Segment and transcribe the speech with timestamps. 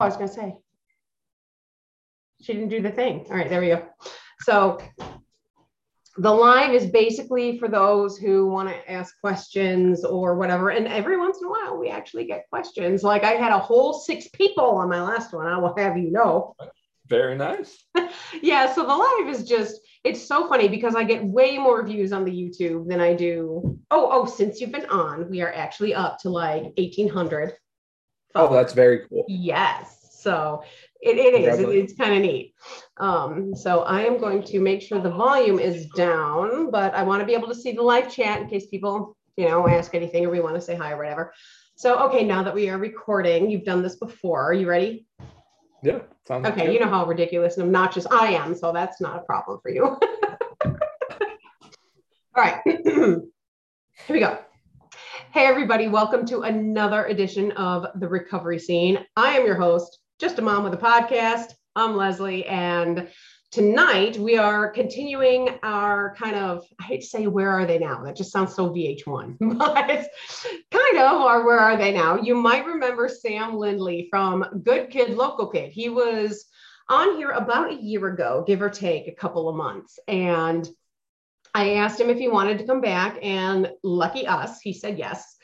[0.00, 0.56] Oh, I was gonna say.
[2.40, 3.26] She didn't do the thing.
[3.30, 3.86] All right, there we go.
[4.40, 4.78] So
[6.16, 10.70] the live is basically for those who want to ask questions or whatever.
[10.70, 13.02] And every once in a while, we actually get questions.
[13.02, 15.46] Like I had a whole six people on my last one.
[15.46, 16.54] I will have you know.
[17.08, 17.84] Very nice.
[18.42, 18.72] yeah.
[18.72, 22.24] So the live is just, it's so funny because I get way more views on
[22.24, 23.78] the YouTube than I do.
[23.90, 27.54] Oh, oh, since you've been on, we are actually up to like 1800.
[28.34, 29.24] Oh, that's very cool.
[29.28, 30.18] Yes.
[30.20, 30.62] So
[31.00, 31.60] it, it is.
[31.60, 32.54] It, it's kind of neat.
[32.96, 37.20] Um, so I am going to make sure the volume is down, but I want
[37.20, 40.24] to be able to see the live chat in case people, you know, ask anything
[40.24, 41.32] or we want to say hi or whatever.
[41.76, 44.42] So, okay, now that we are recording, you've done this before.
[44.42, 45.06] Are you ready?
[45.82, 46.00] Yeah.
[46.30, 46.66] okay.
[46.66, 46.72] Good.
[46.72, 48.54] You know how ridiculous and obnoxious I am.
[48.54, 49.84] So that's not a problem for you.
[50.64, 50.78] All
[52.36, 52.60] right.
[52.64, 53.22] Here
[54.08, 54.38] we go.
[55.34, 55.88] Hey, everybody.
[55.88, 59.04] Welcome to another edition of The Recovery Scene.
[59.16, 61.54] I am your host, just a Mom with a Podcast.
[61.74, 63.08] I'm Lesley, and
[63.50, 68.04] tonight we are continuing our kind of, I hate to say, where are they now?
[68.04, 70.06] That just sounds so VH1, but
[70.70, 72.16] kind of, or where are they now?
[72.16, 75.72] You might remember Sam Lindley from Good Kid, Local Kid.
[75.72, 76.44] He was
[76.88, 79.98] on here about a year ago, give or take a couple of months.
[80.06, 80.68] And
[81.54, 85.36] I asked him if he wanted to come back, and lucky us, he said yes.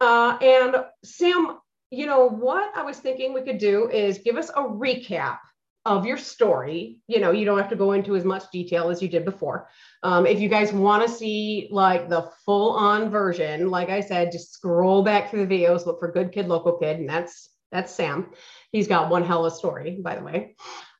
[0.00, 1.58] Uh, and Sam
[1.90, 5.38] you know, what I was thinking we could do is give us a recap
[5.86, 6.98] of your story.
[7.08, 9.68] You know, you don't have to go into as much detail as you did before.
[10.02, 14.30] Um, if you guys want to see like the full on version, like I said,
[14.30, 17.94] just scroll back through the videos, look for Good Kid, Local Kid, and that's that's
[17.94, 18.30] Sam.
[18.72, 20.56] He's got one hell of a story, by the way.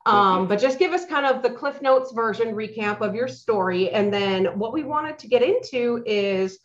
[0.06, 3.90] Um, but just give us kind of the Cliff Notes version recap of your story.
[3.90, 6.58] And then what we wanted to get into is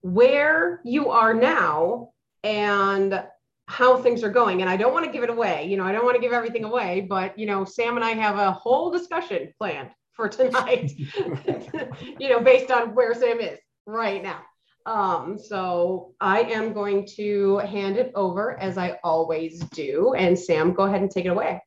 [0.00, 2.10] where you are now
[2.42, 3.22] and
[3.66, 4.60] how things are going.
[4.60, 5.66] And I don't want to give it away.
[5.66, 8.10] You know, I don't want to give everything away, but you know, Sam and I
[8.10, 10.92] have a whole discussion planned for tonight,
[12.18, 14.42] you know, based on where Sam is right now.
[14.86, 20.12] Um, so I am going to hand it over as I always do.
[20.14, 21.62] And Sam, go ahead and take it away.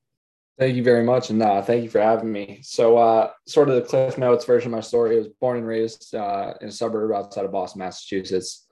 [0.59, 1.29] Thank you very much.
[1.29, 2.62] And uh, thank you for having me.
[2.63, 5.68] So, uh, sort of the Cliff Notes version of my story I was born and
[5.68, 8.66] raised uh, in a suburb outside of Boston, Massachusetts.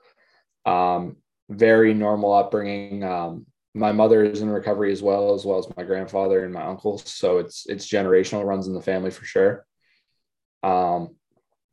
[0.66, 1.18] Um,
[1.50, 3.04] very normal upbringing.
[3.04, 6.64] Um, my mother is in recovery as well, as well as my grandfather and my
[6.64, 7.08] uncles.
[7.08, 9.66] So it's it's generational, runs in the family for sure.
[10.64, 11.16] Um,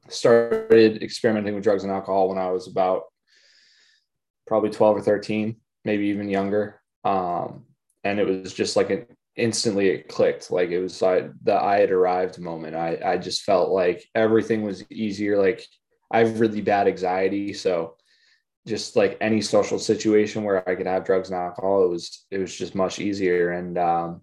[0.09, 3.05] started experimenting with drugs and alcohol when I was about
[4.47, 6.81] probably 12 or 13, maybe even younger.
[7.05, 7.65] Um,
[8.05, 9.07] and it was just like an
[9.37, 10.51] instantly it clicked.
[10.51, 12.77] Like it was like the I had arrived moment.
[12.77, 15.39] I, I just felt like everything was easier.
[15.39, 15.65] Like
[16.11, 17.53] I have really bad anxiety.
[17.53, 17.97] So
[18.67, 22.39] just like any social situation where I could have drugs and alcohol, it was it
[22.39, 24.21] was just much easier, and um,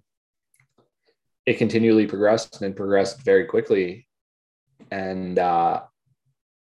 [1.45, 4.07] it continually progressed and progressed very quickly,
[4.91, 5.81] and uh,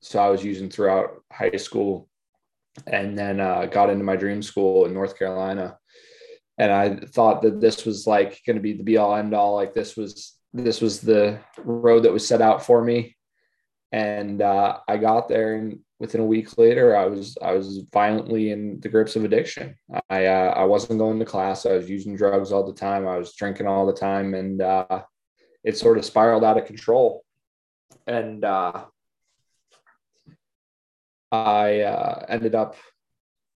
[0.00, 2.08] so I was using throughout high school,
[2.86, 5.78] and then uh, got into my dream school in North Carolina,
[6.58, 9.54] and I thought that this was like going to be the be all end all,
[9.54, 13.16] like this was this was the road that was set out for me,
[13.92, 18.50] and uh, I got there and within a week later, I was I was violently
[18.50, 19.76] in the grips of addiction.
[20.10, 21.66] I uh, I wasn't going to class.
[21.66, 23.06] I was using drugs all the time.
[23.06, 25.02] I was drinking all the time, and uh,
[25.62, 27.24] it sort of spiraled out of control.
[28.06, 28.84] And uh,
[31.32, 32.76] I uh, ended up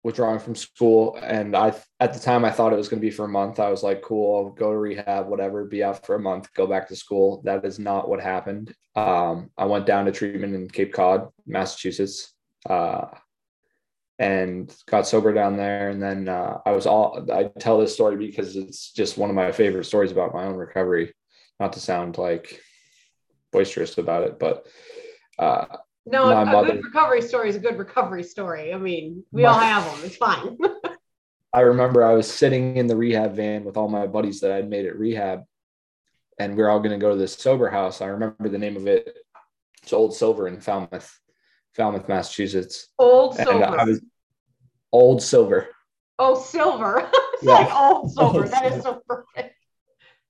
[0.07, 1.19] withdrawing from school.
[1.21, 3.59] And I at the time I thought it was going to be for a month.
[3.59, 6.65] I was like, cool, I'll go to rehab, whatever, be out for a month, go
[6.65, 7.43] back to school.
[7.45, 8.73] That is not what happened.
[8.95, 12.33] Um, I went down to treatment in Cape Cod, Massachusetts
[12.71, 13.07] uh,
[14.21, 15.91] and got sober down there.
[15.91, 19.35] And then uh, I was all, I tell this story because it's just one of
[19.35, 21.13] my favorite stories about my own recovery.
[21.59, 22.63] Not to sound like
[23.51, 24.69] boisterous about it, but
[25.37, 28.73] uh, no, a, mother, good recovery story is a good recovery story.
[28.73, 30.05] I mean, we my, all have them.
[30.05, 30.57] It's fine.
[31.53, 34.69] I remember I was sitting in the rehab van with all my buddies that I'd
[34.69, 35.45] made at rehab,
[36.39, 38.01] and we are all going to go to this sober house.
[38.01, 39.17] I remember the name of it.
[39.83, 41.19] It's Old Silver in Falmouth,
[41.75, 42.89] Falmouth, Massachusetts.
[42.99, 43.65] Old Silver.
[43.65, 44.01] I was
[44.93, 45.69] Old Silver.
[46.19, 47.11] Oh, silver.
[47.35, 47.53] it's yeah.
[47.53, 48.39] like old silver.
[48.39, 48.77] Old that silver.
[48.77, 49.56] is so perfect.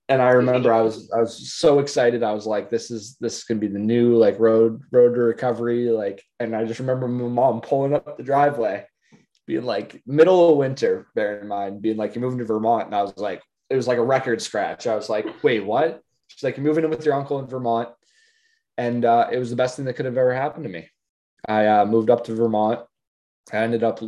[0.09, 2.23] And I remember I was I was so excited.
[2.23, 5.21] I was like, this is this is gonna be the new like road road to
[5.21, 5.89] recovery.
[5.91, 8.87] Like, and I just remember my mom pulling up the driveway,
[9.47, 12.87] being like middle of winter, bear in mind, being like, You're moving to Vermont.
[12.87, 14.87] And I was like, it was like a record scratch.
[14.87, 16.01] I was like, wait, what?
[16.29, 17.89] She's like, You're moving in with your uncle in Vermont.
[18.79, 20.89] And uh, it was the best thing that could have ever happened to me.
[21.49, 22.81] I uh, moved up to Vermont.
[23.53, 24.01] I ended up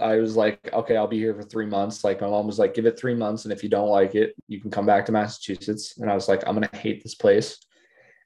[0.00, 2.02] I was like, okay, I'll be here for three months.
[2.02, 3.44] Like my mom was like, give it three months.
[3.44, 5.98] And if you don't like it, you can come back to Massachusetts.
[5.98, 7.58] And I was like, I'm going to hate this place.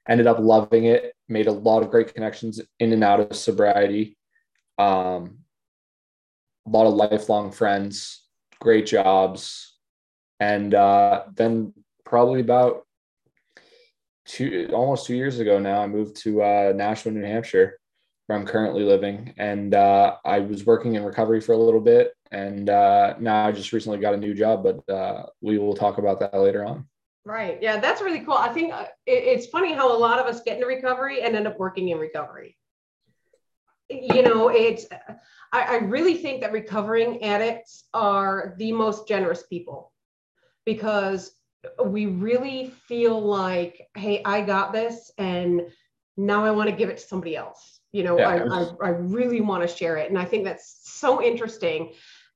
[0.07, 4.17] Ended up loving it, made a lot of great connections in and out of sobriety.
[4.79, 5.39] Um,
[6.65, 8.23] a lot of lifelong friends,
[8.59, 9.77] great jobs.
[10.39, 11.73] And uh, then
[12.03, 12.87] probably about
[14.25, 17.78] two, almost two years ago now, I moved to uh, Nashua, New Hampshire
[18.29, 19.33] where I'm currently living.
[19.37, 22.13] And uh, I was working in recovery for a little bit.
[22.29, 25.97] And uh, now I just recently got a new job, but uh, we will talk
[25.97, 26.85] about that later on.
[27.25, 27.57] Right.
[27.59, 28.35] Yeah, that's really cool.
[28.35, 31.47] I think uh, it's funny how a lot of us get into recovery and end
[31.47, 32.55] up working in recovery.
[33.89, 34.85] You know, it's,
[35.51, 39.91] I, I really think that recovering addicts are the most generous people
[40.67, 41.31] because
[41.83, 45.63] we really feel like, hey, I got this and
[46.15, 48.29] now I want to give it to somebody else you know yeah.
[48.29, 51.93] I, I, I really want to share it and i think that's so interesting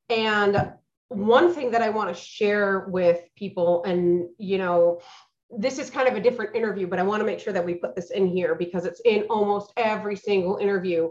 [0.09, 0.73] and
[1.09, 4.99] one thing that i want to share with people and you know
[5.55, 7.75] this is kind of a different interview but i want to make sure that we
[7.75, 11.09] put this in here because it's in almost every single interview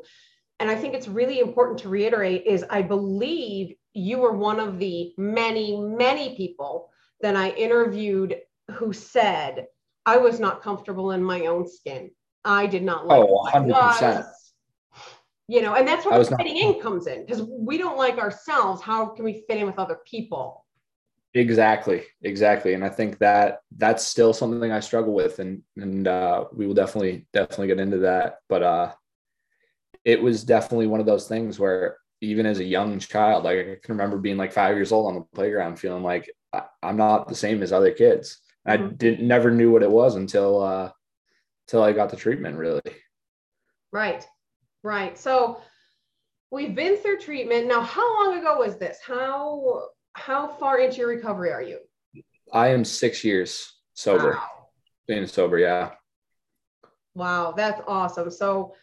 [0.60, 4.78] and i think it's really important to reiterate is i believe you were one of
[4.78, 6.90] the many many people
[7.20, 8.36] that i interviewed
[8.72, 9.66] who said
[10.04, 12.10] i was not comfortable in my own skin
[12.44, 14.26] I did not like oh, 100%.
[15.48, 18.80] You know, and that's where the fitting in comes in because we don't like ourselves.
[18.80, 20.64] How can we fit in with other people?
[21.34, 22.74] Exactly, exactly.
[22.74, 26.74] And I think that that's still something I struggle with, and and uh, we will
[26.74, 28.38] definitely definitely get into that.
[28.48, 28.92] But uh,
[30.04, 33.64] it was definitely one of those things where even as a young child, like I
[33.82, 36.30] can remember being like five years old on the playground, feeling like
[36.82, 38.38] I'm not the same as other kids.
[38.66, 38.84] Mm-hmm.
[38.84, 40.92] I didn't never knew what it was until uh,
[41.68, 42.82] till I got the treatment really.
[43.92, 44.26] Right.
[44.82, 45.18] Right.
[45.18, 45.60] So
[46.50, 47.66] we've been through treatment.
[47.66, 48.98] Now, how long ago was this?
[49.04, 51.78] How how far into your recovery are you?
[52.52, 54.32] I am six years sober.
[54.32, 54.48] Wow.
[55.08, 55.92] Being sober, yeah.
[57.14, 58.30] Wow, that's awesome.
[58.30, 58.74] So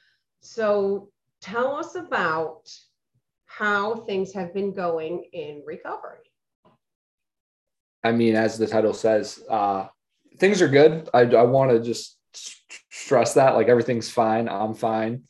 [0.42, 1.10] so
[1.42, 2.70] tell us about
[3.46, 6.20] how things have been going in recovery.
[8.04, 9.88] I mean, as the title says, uh,
[10.38, 11.10] things are good.
[11.14, 15.24] I, I want to just stress that like everything's fine i'm fine.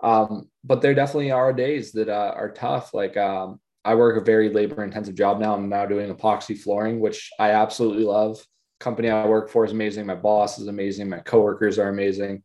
[0.00, 4.24] Um, but there definitely are days that uh, are tough like um, i work a
[4.24, 8.38] very labor intensive job now i'm now doing epoxy flooring which i absolutely love.
[8.78, 12.42] Company i work for is amazing my boss is amazing my coworkers are amazing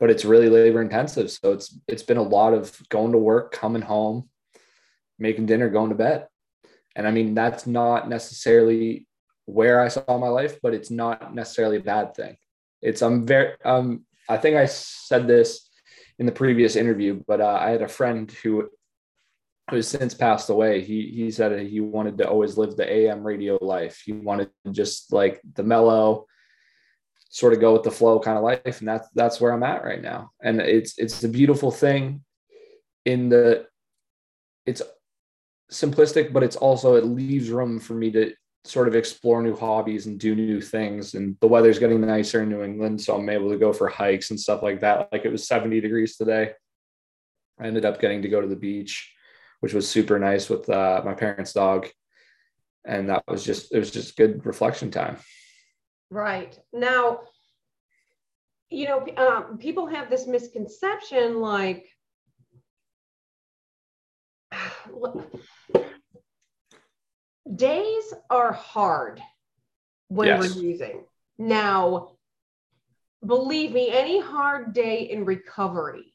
[0.00, 3.52] but it's really labor intensive so it's it's been a lot of going to work
[3.52, 4.28] coming home
[5.18, 6.26] making dinner going to bed.
[6.96, 9.06] And i mean that's not necessarily
[9.46, 12.36] where i saw my life but it's not necessarily a bad thing
[12.84, 15.68] it's I'm very um I think I said this
[16.18, 18.68] in the previous interview, but uh, I had a friend who
[19.70, 20.82] who has since passed away.
[20.82, 24.02] He he said he wanted to always live the AM radio life.
[24.04, 26.26] He wanted just like the mellow,
[27.30, 29.84] sort of go with the flow kind of life, and that's that's where I'm at
[29.84, 30.30] right now.
[30.42, 32.22] And it's it's a beautiful thing
[33.04, 33.66] in the
[34.66, 34.82] it's
[35.72, 38.34] simplistic, but it's also it leaves room for me to
[38.64, 41.14] sort of explore new hobbies and do new things.
[41.14, 44.30] And the weather's getting nicer in New England, so I'm able to go for hikes
[44.30, 45.10] and stuff like that.
[45.12, 46.52] Like it was 70 degrees today.
[47.60, 49.12] I ended up getting to go to the beach,
[49.60, 51.88] which was super nice with uh, my parents' dog,
[52.84, 55.18] and that was just it was just good reflection time.
[56.10, 57.20] Right now,
[58.70, 61.86] you know, um, people have this misconception like
[67.52, 69.20] days are hard
[70.08, 70.40] when yes.
[70.40, 71.04] we're using.
[71.38, 72.12] Now,
[73.24, 76.14] believe me, any hard day in recovery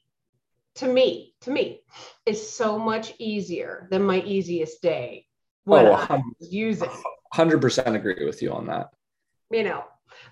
[0.75, 1.81] to me, to me,
[2.25, 5.25] is so much easier than my easiest day
[5.65, 6.89] when oh, I was using.
[7.33, 8.89] 100% agree with you on that.
[9.51, 9.83] You know,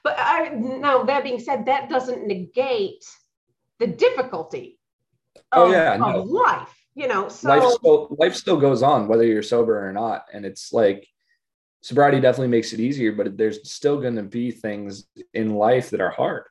[0.04, 3.04] but I, now that being said, that doesn't negate
[3.80, 4.80] the difficulty
[5.52, 6.22] oh, of, yeah, no.
[6.22, 9.94] of life you know so life still, life still goes on whether you're sober or
[9.94, 10.26] not.
[10.34, 11.08] And it's like
[11.82, 16.02] sobriety definitely makes it easier but there's still going to be things in life that
[16.02, 16.46] are hard.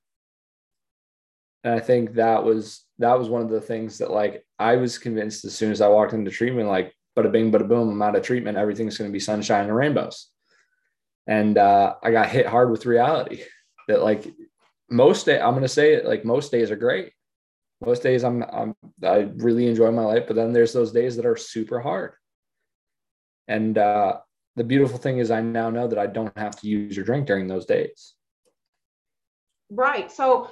[1.65, 4.99] And i think that was that was one of the things that like i was
[4.99, 8.15] convinced as soon as i walked into treatment like bada bing bada boom i'm out
[8.15, 8.57] of treatment.
[8.57, 10.29] Everything's going to be sunshine and rainbows.
[11.27, 13.43] And uh, i got hit hard with reality
[13.89, 14.33] that like
[14.89, 17.11] most day i'm going to say it like most days are great
[17.85, 21.27] most days I'm, I'm I really enjoy my life, but then there's those days that
[21.27, 22.15] are super hard.
[23.49, 24.19] And uh,
[24.57, 27.27] the beautiful thing is, I now know that I don't have to use or drink
[27.27, 28.15] during those days.
[29.71, 30.11] Right.
[30.11, 30.51] So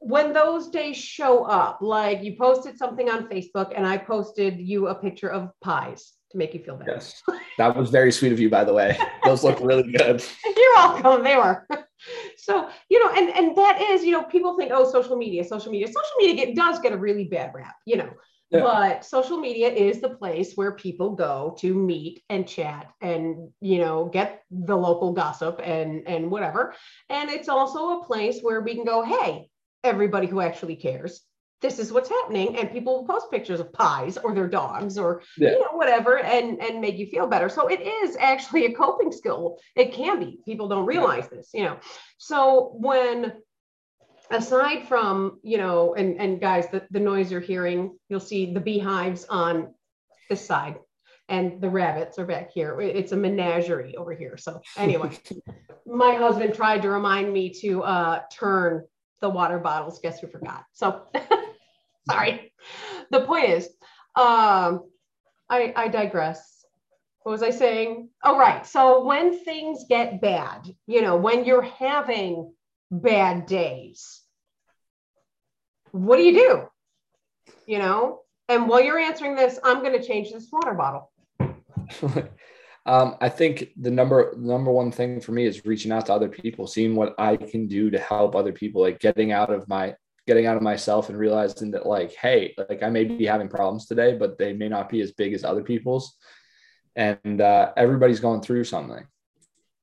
[0.00, 4.88] when those days show up, like you posted something on Facebook and I posted you
[4.88, 6.92] a picture of pies to make you feel better.
[6.92, 7.22] Yes.
[7.58, 8.98] That was very sweet of you, by the way.
[9.24, 10.24] Those look really good.
[10.44, 11.24] You're welcome.
[11.24, 11.66] They were.
[12.36, 15.72] So, you know, and and that is, you know, people think, oh, social media, social
[15.72, 15.88] media.
[15.88, 18.08] Social media get, does get a really bad rap, you know.
[18.50, 18.60] Yeah.
[18.60, 23.78] But social media is the place where people go to meet and chat and you
[23.78, 26.72] know get the local gossip and and whatever.
[27.10, 29.50] And it's also a place where we can go, hey,
[29.84, 31.20] everybody who actually cares
[31.60, 35.22] this is what's happening and people will post pictures of pies or their dogs or
[35.36, 35.50] yeah.
[35.50, 37.48] you know whatever and and make you feel better.
[37.48, 39.58] So it is actually a coping skill.
[39.74, 40.38] It can be.
[40.44, 41.78] People don't realize this you know.
[42.18, 43.32] So when
[44.30, 48.60] aside from you know and and guys the, the noise you're hearing you'll see the
[48.60, 49.74] beehives on
[50.28, 50.76] this side
[51.30, 52.80] and the rabbits are back here.
[52.80, 54.36] It's a menagerie over here.
[54.36, 55.10] So anyway
[55.86, 58.84] my husband tried to remind me to uh turn
[59.20, 59.98] the water bottles.
[59.98, 60.64] Guess who forgot?
[60.72, 61.02] So
[62.10, 62.52] sorry.
[63.10, 63.66] The point is,
[64.16, 64.84] um,
[65.48, 66.64] I, I digress.
[67.22, 68.08] What was I saying?
[68.24, 68.66] Oh, right.
[68.66, 72.52] So when things get bad, you know, when you're having
[72.90, 74.22] bad days,
[75.92, 77.52] what do you do?
[77.66, 81.10] You know, and while you're answering this, I'm going to change this water bottle.
[82.88, 86.30] Um, I think the number number one thing for me is reaching out to other
[86.30, 89.94] people, seeing what I can do to help other people, like getting out of my
[90.28, 93.86] getting out of myself and realizing that like, hey, like I may be having problems
[93.86, 96.16] today, but they may not be as big as other people's.
[96.94, 99.06] And uh, everybody's going through something.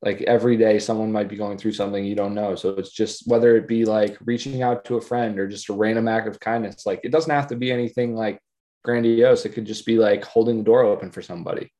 [0.03, 2.53] Like every day, someone might be going through something you don't know.
[2.53, 5.73] So it's just whether it be like reaching out to a friend or just a
[5.73, 6.85] random act of kindness.
[6.85, 8.39] Like it doesn't have to be anything like
[8.83, 9.45] grandiose.
[9.45, 11.73] It could just be like holding the door open for somebody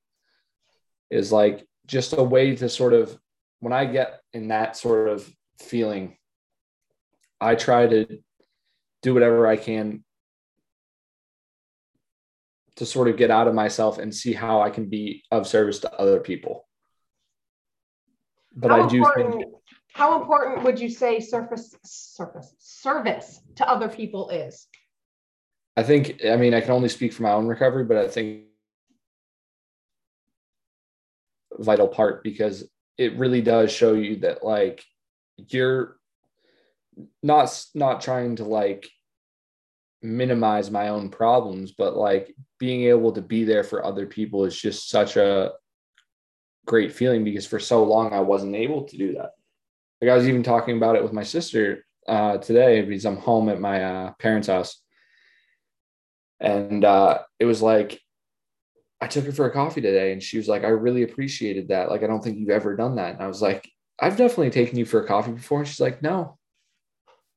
[1.11, 3.15] is like just a way to sort of
[3.59, 5.31] when I get in that sort of
[5.61, 6.17] feeling,
[7.39, 8.19] I try to
[9.05, 10.03] do whatever I can
[12.77, 15.79] to sort of get out of myself and see how I can be of service
[15.79, 16.67] to other people.
[18.55, 19.45] But how I do think
[19.93, 24.67] how important would you say surface surface service to other people is?
[25.77, 28.45] I think I mean I can only speak for my own recovery, but I think
[31.59, 34.83] vital part because it really does show you that like
[35.37, 35.97] you're
[37.23, 38.89] not not trying to like
[40.05, 44.59] minimize my own problems but like being able to be there for other people is
[44.59, 45.51] just such a
[46.65, 49.31] great feeling because for so long I wasn't able to do that.
[50.01, 53.49] Like I was even talking about it with my sister uh, today because I'm home
[53.49, 54.81] at my uh, parents' house,
[56.39, 57.99] and uh, it was like
[59.01, 61.89] I took her for a coffee today and she was like, I really appreciated that.
[61.89, 63.15] Like, I don't think you've ever done that.
[63.15, 63.69] And I was like,
[63.99, 65.59] I've definitely taken you for a coffee before.
[65.59, 66.37] And she's like, no.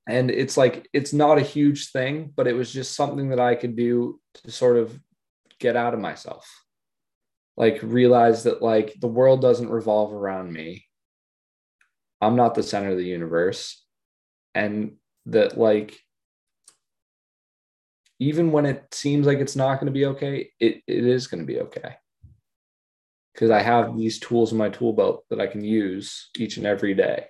[0.08, 3.54] And it's like, it's not a huge thing, but it was just something that I
[3.54, 4.98] could do to sort of
[5.60, 6.48] get out of myself.
[7.58, 10.86] Like, realize that, like, the world doesn't revolve around me.
[12.22, 13.84] I'm not the center of the universe.
[14.54, 14.92] And
[15.26, 16.00] that, like,
[18.18, 21.40] even when it seems like it's not going to be okay, it, it is going
[21.40, 21.96] to be okay.
[23.34, 26.66] Because I have these tools in my tool belt that I can use each and
[26.66, 27.26] every day.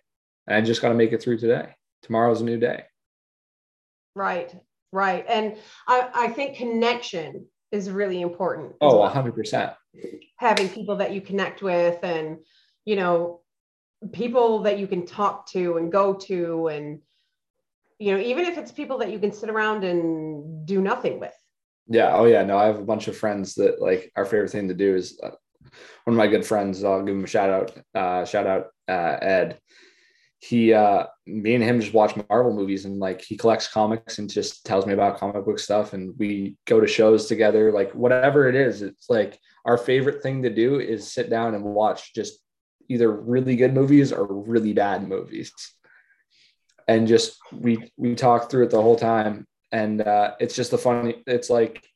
[0.47, 1.75] And I just got to make it through today.
[2.03, 2.85] Tomorrow's a new day.
[4.15, 4.55] Right,
[4.93, 5.25] right.
[5.29, 8.75] And I, I think connection is really important.
[8.81, 9.11] Oh, well.
[9.11, 9.75] 100%.
[10.37, 12.39] Having people that you connect with and,
[12.85, 13.41] you know,
[14.13, 17.01] people that you can talk to and go to and
[17.99, 21.35] you know, even if it's people that you can sit around and do nothing with.
[21.89, 22.15] Yeah.
[22.15, 22.45] Oh, yeah.
[22.45, 25.19] No, I have a bunch of friends that like our favorite thing to do is
[25.23, 25.31] uh,
[26.05, 26.85] one of my good friends.
[26.85, 27.73] I'll give him a shout out.
[27.95, 29.59] Uh, shout out uh, Ed.
[30.41, 34.31] He, uh, me and him just watch Marvel movies and like he collects comics and
[34.31, 35.95] just tells me about comic book stuff.
[35.95, 38.83] And we go to shows together, like whatever it is.
[38.83, 42.39] It's like our favorite thing to do is sit down and watch just
[42.89, 45.53] either really good movies or really bad movies
[46.89, 50.79] and just we we talk through it the whole time and uh, it's just the
[50.79, 51.87] funny it's like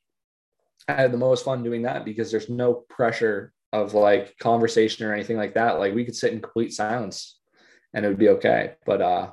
[0.87, 5.15] i had the most fun doing that because there's no pressure of like conversation or
[5.15, 7.39] anything like that like we could sit in complete silence
[7.95, 8.75] and it would be okay.
[8.85, 9.33] But uh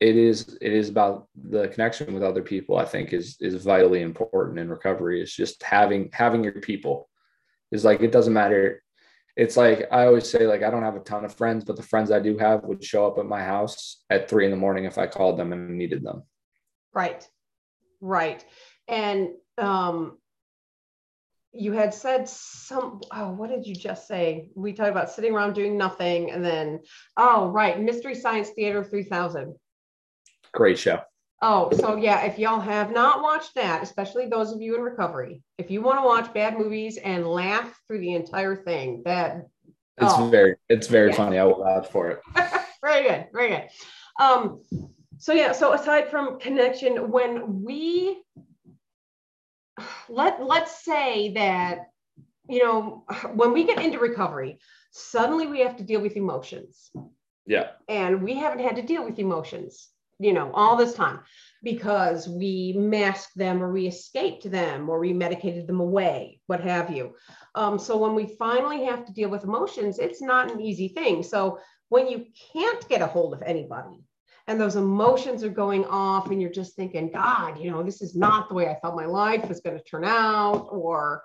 [0.00, 4.00] it is it is about the connection with other people i think is is vitally
[4.00, 5.20] important in recovery.
[5.20, 7.08] It's just having having your people.
[7.70, 8.82] Is like it doesn't matter.
[9.36, 11.82] It's like I always say, like I don't have a ton of friends, but the
[11.82, 14.86] friends I do have would show up at my house at three in the morning
[14.86, 16.24] if I called them and needed them.
[16.92, 17.28] Right,
[18.00, 18.44] right,
[18.88, 20.18] and um,
[21.52, 23.00] you had said some.
[23.10, 24.48] Oh, what did you just say?
[24.54, 26.80] We talked about sitting around doing nothing, and then
[27.16, 29.54] oh, right, Mystery Science Theater three thousand.
[30.52, 31.00] Great show.
[31.42, 35.42] Oh, so yeah, if y'all have not watched that, especially those of you in recovery,
[35.56, 39.46] if you want to watch bad movies and laugh through the entire thing, that
[40.00, 40.28] it's oh.
[40.28, 41.16] very it's very yeah.
[41.16, 41.38] funny.
[41.38, 42.20] I will laugh for it.
[42.82, 43.68] very good, very good.
[44.20, 44.62] Um,
[45.18, 48.22] so yeah, so aside from connection, when we
[50.08, 51.90] let let's say that
[52.48, 54.58] you know when we get into recovery,
[54.90, 56.90] suddenly we have to deal with emotions.
[57.46, 57.70] Yeah.
[57.88, 59.88] And we haven't had to deal with emotions
[60.20, 61.20] you know, all this time
[61.62, 66.90] because we masked them or we escaped them or we medicated them away, what have
[66.90, 67.14] you.
[67.54, 71.22] Um, so when we finally have to deal with emotions, it's not an easy thing.
[71.22, 71.58] So
[71.88, 74.04] when you can't get a hold of anybody
[74.50, 78.16] and those emotions are going off and you're just thinking, God, you know, this is
[78.16, 81.22] not the way I thought my life was going to turn out, or,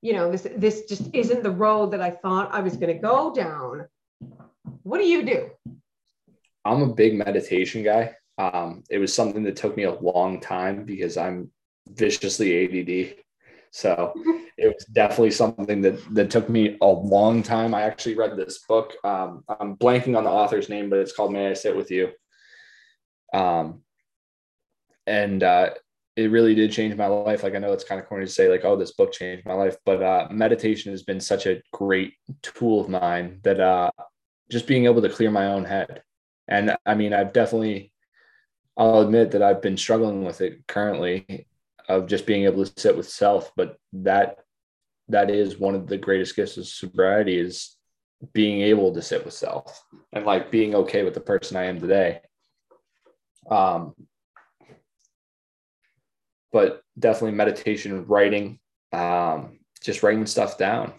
[0.00, 2.98] you know, this this just isn't the road that I thought I was going to
[2.98, 3.86] go down.
[4.82, 5.50] What do you do?
[6.64, 8.14] I'm a big meditation guy.
[8.38, 11.50] Um, it was something that took me a long time because I'm
[11.86, 13.16] viciously ADD.
[13.72, 14.14] So
[14.56, 17.74] it was definitely something that that took me a long time.
[17.74, 18.94] I actually read this book.
[19.04, 22.08] Um, I'm blanking on the author's name, but it's called "May I Sit with You."
[23.34, 23.82] Um,
[25.06, 25.70] and uh,
[26.16, 27.42] it really did change my life.
[27.42, 29.54] Like I know it's kind of corny to say, like, "Oh, this book changed my
[29.54, 33.90] life," but uh, meditation has been such a great tool of mine that uh,
[34.50, 36.02] just being able to clear my own head.
[36.48, 37.92] And I mean, I've definitely
[38.76, 41.46] I'll admit that I've been struggling with it currently
[41.88, 44.38] of just being able to sit with self, but that
[45.08, 47.76] that is one of the greatest gifts of sobriety is
[48.32, 51.78] being able to sit with self and like being okay with the person I am
[51.78, 52.20] today.
[53.50, 53.94] Um,
[56.52, 58.60] but definitely meditation, writing,
[58.92, 60.92] um, just writing stuff down,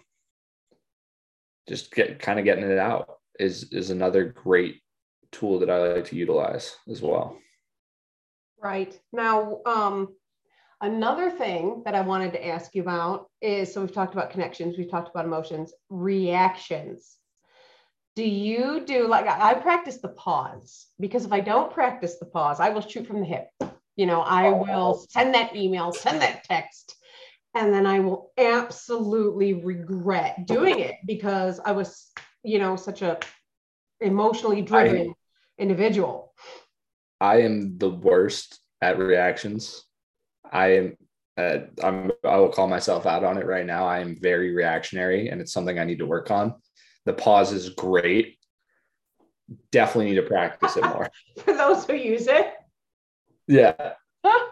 [1.68, 4.80] just get kind of getting it out is is another great
[5.32, 7.38] tool that I like to utilize as well.
[8.62, 8.98] Right.
[9.12, 10.14] Now, um,
[10.80, 14.76] another thing that I wanted to ask you about is so we've talked about connections,
[14.76, 17.15] we've talked about emotions, reactions.
[18.16, 22.60] Do you do like I practice the pause because if I don't practice the pause,
[22.60, 23.48] I will shoot from the hip.
[23.94, 26.96] You know, I will send that email, send that text,
[27.54, 32.10] and then I will absolutely regret doing it because I was,
[32.42, 33.18] you know, such a
[34.00, 36.32] emotionally driven I, individual.
[37.20, 39.84] I am the worst at reactions.
[40.50, 40.96] I am
[41.36, 43.86] uh, I'm I will call myself out on it right now.
[43.86, 46.54] I am very reactionary and it's something I need to work on.
[47.06, 48.36] The pause is great.
[49.70, 51.10] Definitely need to practice it more.
[51.38, 52.52] For those who use it.
[53.46, 53.92] Yeah.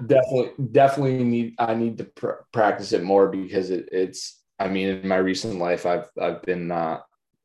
[0.06, 4.88] definitely definitely need I need to pr- practice it more because it, it's I mean
[4.88, 7.00] in my recent life I've I've been uh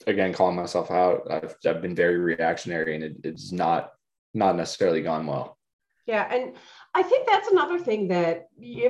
[0.06, 1.30] again calling myself out.
[1.30, 3.94] I've I've been very reactionary and it, it's not
[4.36, 5.58] not necessarily gone well.
[6.06, 6.54] Yeah, and
[6.96, 8.48] I think that's another thing that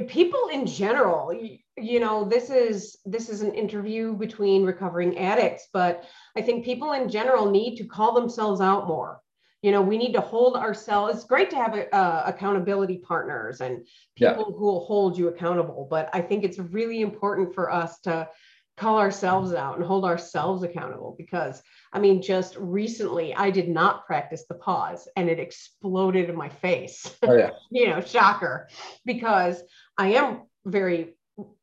[0.08, 1.34] people in general,
[1.82, 6.04] you know, this is this is an interview between recovering addicts, but
[6.36, 9.22] I think people in general need to call themselves out more.
[9.62, 11.16] You know, we need to hold ourselves.
[11.16, 14.56] It's great to have uh, accountability partners and people yeah.
[14.56, 18.30] who will hold you accountable, but I think it's really important for us to
[18.78, 21.62] call ourselves out and hold ourselves accountable because
[21.92, 26.50] I mean, just recently I did not practice the pause and it exploded in my
[26.50, 27.14] face.
[27.24, 27.50] Oh, yeah.
[27.72, 28.70] you know, shocker,
[29.06, 29.62] because
[29.98, 31.16] I am very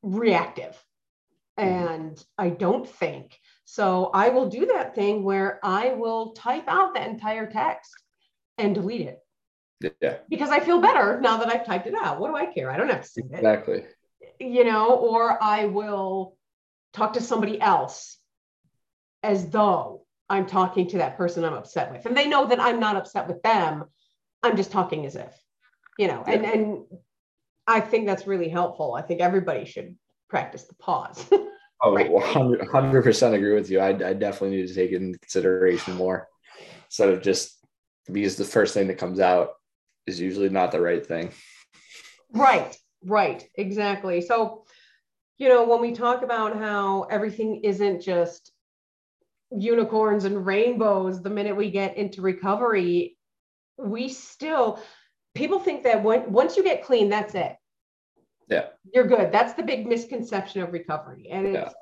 [0.03, 0.77] reactive
[1.59, 1.69] mm-hmm.
[1.69, 3.39] and I don't think.
[3.65, 7.93] So I will do that thing where I will type out the entire text
[8.59, 9.19] and delete it.
[10.01, 10.19] Yeah.
[10.29, 12.21] Because I feel better now that I've typed it out.
[12.21, 12.71] What do I care?
[12.71, 13.35] I don't have to see it.
[13.35, 13.85] Exactly.
[14.41, 16.37] You know, or I will
[16.93, 18.19] talk to somebody else
[19.23, 22.07] as though I'm talking to that person I'm upset with.
[22.07, 23.85] And they know that I'm not upset with them.
[24.43, 25.35] I'm just talking as if,
[25.99, 26.85] you know, and, and
[27.67, 28.95] I think that's really helpful.
[28.95, 29.97] I think everybody should
[30.29, 31.27] practice the pause.
[31.83, 33.81] oh, 100 percent agree with you.
[33.81, 36.29] I, I definitely need to take it into consideration more
[36.87, 37.59] instead of just
[38.11, 39.51] because the first thing that comes out
[40.07, 41.33] is usually not the right thing.
[42.33, 44.21] Right, right, exactly.
[44.21, 44.65] So
[45.39, 48.53] you know, when we talk about how everything isn't just
[49.51, 53.17] unicorns and rainbows the minute we get into recovery,
[53.77, 54.81] we still,
[55.37, 57.57] people think that when, once you get clean, that's it.
[58.49, 58.67] Yeah.
[58.93, 59.33] You're good.
[59.33, 61.29] That's the big misconception of recovery.
[61.31, 61.73] And it's, yeah.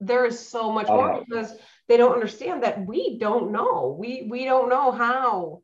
[0.00, 1.52] there is so much more because
[1.88, 3.96] they don't understand that we don't know.
[3.98, 5.62] We, we don't know how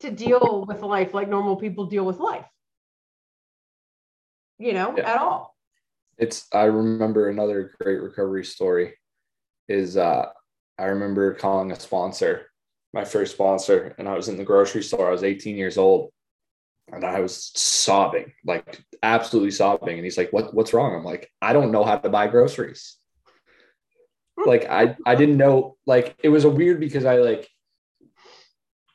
[0.00, 2.46] to deal with life like normal people deal with life,
[4.58, 5.10] you know, yeah.
[5.10, 5.54] at all
[6.18, 8.94] it's I remember another great recovery story
[9.68, 10.26] is uh
[10.78, 12.46] I remember calling a sponsor
[12.96, 15.08] my first sponsor, and I was in the grocery store.
[15.08, 16.10] I was 18 years old,
[16.92, 19.96] and I was sobbing, like absolutely sobbing.
[19.96, 20.54] And he's like, "What?
[20.54, 22.96] What's wrong?" I'm like, "I don't know how to buy groceries."
[24.44, 25.76] like I I didn't know.
[25.86, 27.48] Like it was a weird because I like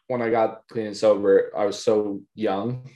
[0.08, 2.89] when I got clean and sober, I was so young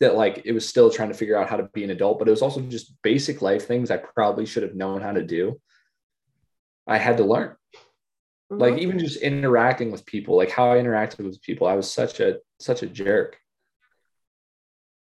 [0.00, 2.28] that like it was still trying to figure out how to be an adult, but
[2.28, 5.60] it was also just basic life things I probably should have known how to do.
[6.86, 7.56] I had to learn.
[8.50, 8.58] Mm-hmm.
[8.58, 12.20] Like even just interacting with people, like how I interacted with people, I was such
[12.20, 13.38] a such a jerk.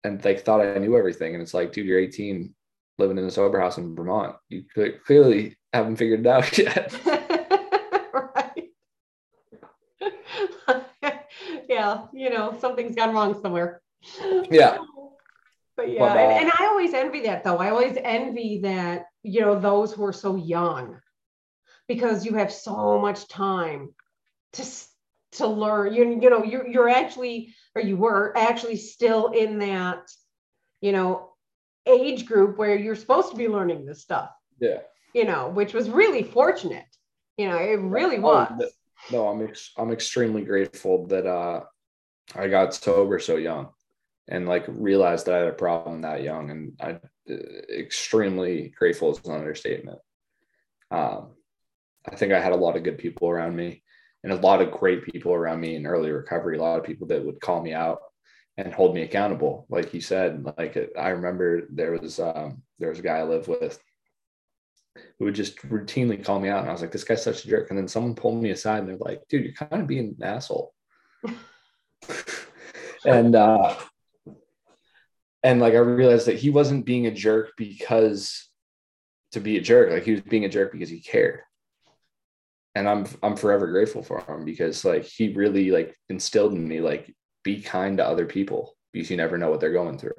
[0.03, 1.33] And like thought I knew everything.
[1.33, 2.53] And it's like, dude, you're 18,
[2.97, 4.35] living in a sober house in Vermont.
[4.49, 4.63] You
[5.05, 6.93] clearly haven't figured it out yet.
[8.13, 8.69] right.
[11.69, 13.81] yeah, you know, something's gone wrong somewhere.
[14.49, 14.77] Yeah.
[15.75, 17.57] But yeah, but, uh, and, and I always envy that though.
[17.57, 20.99] I always envy that, you know, those who are so young
[21.87, 23.93] because you have so much time
[24.53, 24.65] to
[25.33, 25.93] to learn.
[25.93, 30.09] You, you know, you're you're actually you were actually still in that,
[30.81, 31.31] you know,
[31.85, 34.29] age group where you're supposed to be learning this stuff.
[34.59, 34.79] Yeah.
[35.13, 36.85] You know, which was really fortunate.
[37.37, 38.63] You know, it really oh, was.
[39.11, 41.63] no, I'm ex- I'm extremely grateful that uh
[42.35, 43.69] I got sober so young
[44.27, 46.51] and like realized that I had a problem that young.
[46.51, 47.35] And I uh,
[47.71, 49.99] extremely grateful is an understatement.
[50.91, 51.31] Um,
[52.09, 53.83] I think I had a lot of good people around me
[54.23, 57.07] and a lot of great people around me in early recovery, a lot of people
[57.07, 57.99] that would call me out
[58.57, 59.65] and hold me accountable.
[59.69, 63.47] Like you said, like I remember there was, um, there was a guy I lived
[63.47, 63.81] with
[65.17, 66.61] who would just routinely call me out.
[66.61, 67.69] And I was like, this guy's such a jerk.
[67.69, 70.23] And then someone pulled me aside and they're like, dude, you're kind of being an
[70.23, 70.73] asshole.
[73.05, 73.75] and, uh,
[75.43, 78.49] and like I realized that he wasn't being a jerk because
[79.31, 81.41] to be a jerk, like he was being a jerk because he cared.
[82.75, 86.81] And I'm I'm forever grateful for him because like he really like instilled in me
[86.81, 90.13] like be kind to other people because you never know what they're going through.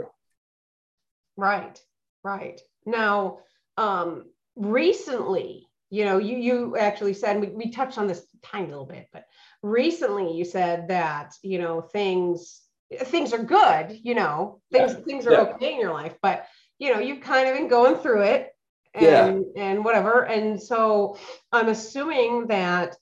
[1.37, 1.81] Right.
[2.25, 2.61] Right.
[2.85, 3.39] Now,
[3.77, 8.87] um recently, you know, you you actually said we, we touched on this tiny little
[8.87, 9.25] bit, but
[9.63, 12.63] recently you said that, you know, things
[13.05, 15.01] things are good, you know, things yeah.
[15.01, 15.41] things are yeah.
[15.41, 16.47] okay in your life, but
[16.79, 18.50] you know, you've kind of been going through it
[18.95, 19.63] and yeah.
[19.63, 20.25] and whatever.
[20.27, 21.19] And so
[21.53, 22.97] I'm assuming that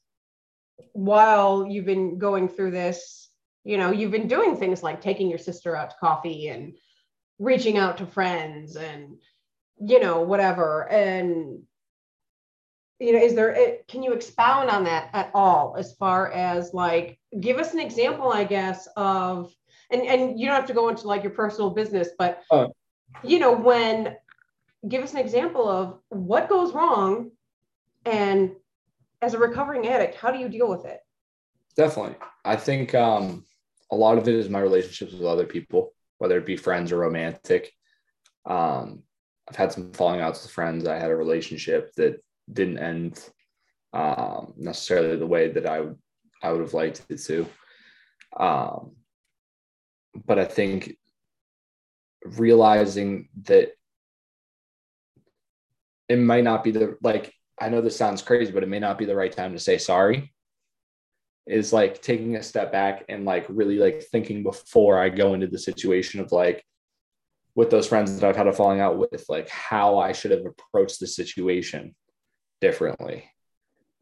[0.92, 3.30] while you've been going through this,
[3.64, 6.74] you know, you've been doing things like taking your sister out to coffee and
[7.38, 9.18] reaching out to friends and
[9.80, 10.90] you know, whatever.
[10.90, 11.62] And
[12.98, 17.18] you know, is there can you expound on that at all as far as like
[17.40, 19.52] give us an example, I guess, of
[19.90, 22.66] and and you don't have to go into like your personal business, but uh,
[23.22, 24.16] you know, when
[24.86, 27.30] give us an example of what goes wrong
[28.04, 28.52] and
[29.20, 31.00] as a recovering addict, how do you deal with it?
[31.76, 32.16] Definitely.
[32.44, 33.44] I think um,
[33.90, 36.98] a lot of it is my relationships with other people, whether it be friends or
[36.98, 37.72] romantic.
[38.46, 39.02] Um,
[39.48, 40.86] I've had some falling outs with friends.
[40.86, 43.28] I had a relationship that didn't end
[43.92, 45.98] um, necessarily the way that I would
[46.42, 47.46] I would have liked it to.
[48.38, 48.92] Um,
[50.24, 50.96] but I think
[52.24, 53.72] realizing that
[56.08, 58.98] it might not be the like I know this sounds crazy, but it may not
[58.98, 60.32] be the right time to say sorry.
[61.46, 65.46] Is like taking a step back and like really like thinking before I go into
[65.46, 66.64] the situation of like
[67.54, 70.44] with those friends that I've had a falling out with, like how I should have
[70.44, 71.94] approached the situation
[72.60, 73.24] differently.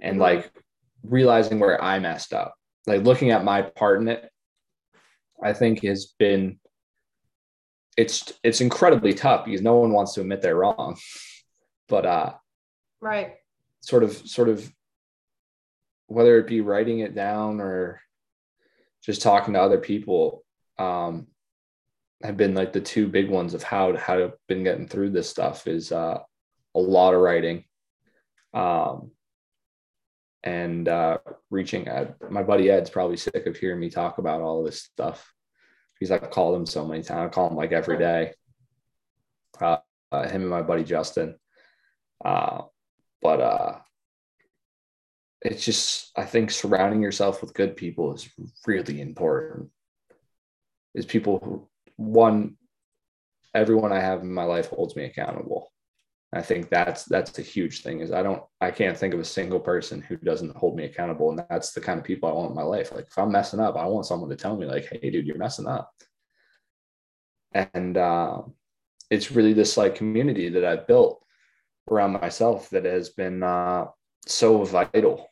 [0.00, 0.22] And mm-hmm.
[0.22, 0.52] like
[1.04, 2.54] realizing where I messed up.
[2.86, 4.30] Like looking at my part in it
[5.42, 6.58] I think has been
[7.96, 10.96] it's it's incredibly tough because no one wants to admit they're wrong.
[11.88, 12.34] But uh
[13.00, 13.34] right.
[13.80, 14.70] Sort of sort of
[16.08, 18.00] whether it be writing it down or
[19.02, 20.44] just talking to other people
[20.78, 21.26] um
[22.22, 25.28] have been like the two big ones of how how I've been getting through this
[25.28, 26.18] stuff is uh
[26.74, 27.64] a lot of writing
[28.54, 29.10] um
[30.46, 31.18] and uh,
[31.50, 32.14] reaching out.
[32.30, 35.34] My buddy Ed's probably sick of hearing me talk about all this stuff
[35.98, 37.30] because I've called him so many times.
[37.30, 38.32] I call him like every day.
[39.60, 39.78] Uh,
[40.12, 41.34] uh, him and my buddy Justin.
[42.24, 42.62] Uh,
[43.22, 43.78] but uh,
[45.42, 48.28] it's just I think surrounding yourself with good people is
[48.66, 49.70] really important.
[50.94, 52.56] Is people who one
[53.54, 55.72] everyone I have in my life holds me accountable.
[56.32, 59.24] I think that's that's a huge thing is I don't I can't think of a
[59.24, 61.30] single person who doesn't hold me accountable.
[61.30, 62.92] And that's the kind of people I want in my life.
[62.92, 65.38] Like if I'm messing up, I want someone to tell me, like, hey dude, you're
[65.38, 65.92] messing up.
[67.52, 68.42] And uh,
[69.10, 71.24] it's really this like community that I've built
[71.90, 73.86] around myself that has been uh,
[74.26, 75.28] so vital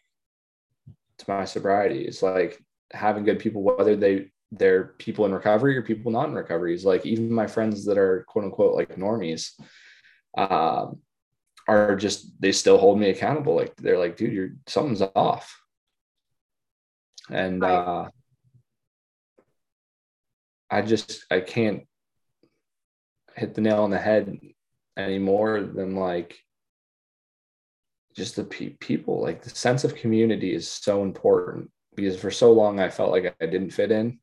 [1.19, 2.05] to my sobriety.
[2.05, 2.62] It's like
[2.93, 6.75] having good people, whether they they're people in recovery or people not in recovery.
[6.75, 9.51] Is like even my friends that are quote unquote like normies,
[10.37, 11.01] um,
[11.67, 13.57] are just they still hold me accountable.
[13.57, 15.61] Like they're like, dude, you're something's off.
[17.31, 17.73] And right.
[17.73, 18.09] uh
[20.71, 21.87] I just I can't
[23.37, 24.38] hit the nail on the head
[24.96, 26.38] anymore than like
[28.16, 32.52] just the pe- people like the sense of community is so important because for so
[32.52, 34.18] long I felt like I didn't fit in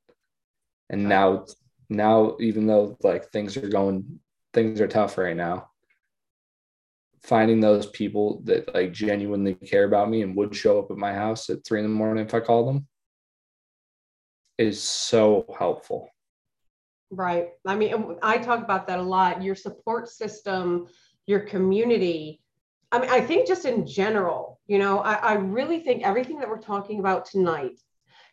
[0.89, 1.45] and now
[1.89, 4.19] now even though like things are going
[4.53, 5.69] things are tough right now
[7.23, 11.13] finding those people that like genuinely care about me and would show up at my
[11.13, 12.87] house at three in the morning if I called them
[14.57, 16.09] is so helpful.
[17.11, 17.49] Right.
[17.65, 19.43] I mean, I talk about that a lot.
[19.43, 20.87] Your support system,
[21.27, 22.41] your community.
[22.91, 26.49] I mean, I think just in general, you know, I, I really think everything that
[26.49, 27.79] we're talking about tonight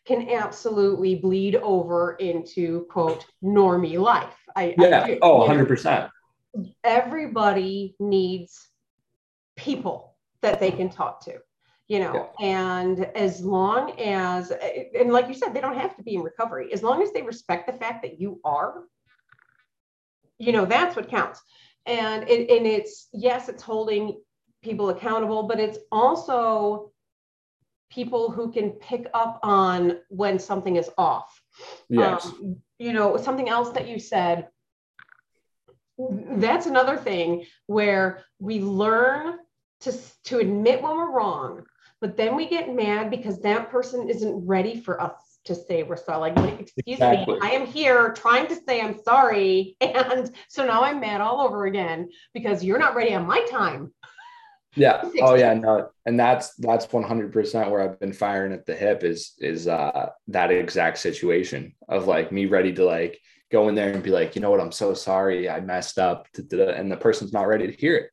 [0.06, 4.34] can absolutely bleed over into quote normie life.
[4.56, 5.04] I, yeah.
[5.04, 6.10] I oh, 100%.
[6.54, 8.68] Know, everybody needs
[9.56, 11.38] people that they can talk to
[11.88, 12.46] you know yeah.
[12.46, 14.52] and as long as
[14.98, 17.22] and like you said they don't have to be in recovery as long as they
[17.22, 18.84] respect the fact that you are
[20.38, 21.40] you know that's what counts
[21.86, 24.20] and it, and it's yes it's holding
[24.62, 26.92] people accountable but it's also
[27.90, 31.42] people who can pick up on when something is off
[31.88, 32.26] yes.
[32.26, 34.48] Um, you know something else that you said
[36.36, 39.38] that's another thing where we learn
[39.80, 39.92] to,
[40.24, 41.64] to admit when we're wrong,
[42.00, 45.96] but then we get mad because that person isn't ready for us to say we're
[45.96, 46.32] sorry.
[46.32, 47.34] Like, excuse exactly.
[47.34, 49.76] me, I am here trying to say I'm sorry.
[49.80, 53.92] And so now I'm mad all over again because you're not ready on my time.
[54.76, 55.02] Yeah.
[55.20, 55.54] Oh yeah.
[55.54, 55.88] No.
[56.06, 60.50] And that's that's 100% where I've been firing at the hip is is uh that
[60.50, 63.18] exact situation of like me ready to like
[63.50, 66.28] go in there and be like, you know what, I'm so sorry, I messed up,
[66.36, 68.10] and the person's not ready to hear it.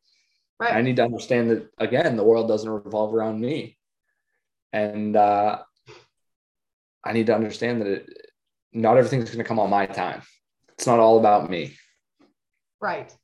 [0.60, 0.74] Right.
[0.74, 3.78] I need to understand that again, the world doesn't revolve around me.
[4.72, 5.60] And uh,
[7.04, 8.10] I need to understand that it,
[8.74, 10.22] not everything's going to come on my time.
[10.74, 11.76] It's not all about me.
[12.82, 13.16] Right.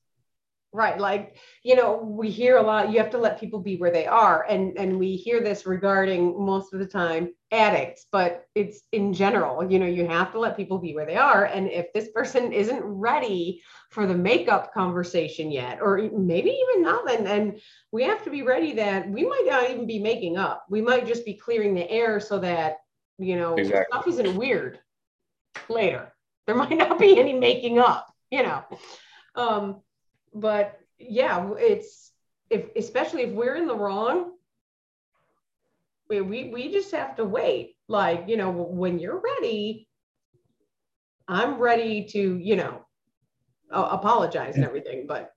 [0.73, 0.97] Right.
[0.97, 4.05] Like, you know, we hear a lot, you have to let people be where they
[4.05, 4.45] are.
[4.47, 9.69] And and we hear this regarding most of the time addicts, but it's in general,
[9.69, 11.43] you know, you have to let people be where they are.
[11.43, 17.01] And if this person isn't ready for the makeup conversation yet, or maybe even now,
[17.05, 17.59] then and
[17.91, 20.65] we have to be ready that we might not even be making up.
[20.69, 22.77] We might just be clearing the air so that,
[23.17, 23.85] you know, exactly.
[23.91, 24.79] stuff isn't weird
[25.67, 26.13] later.
[26.47, 28.63] There might not be any making up, you know.
[29.35, 29.81] Um,
[30.33, 32.11] but yeah, it's
[32.49, 34.33] if especially if we're in the wrong,
[36.09, 37.75] we we, we just have to wait.
[37.87, 39.87] Like, you know, when you're ready,
[41.27, 42.85] I'm ready to, you know,
[43.69, 45.07] apologize and everything.
[45.07, 45.31] But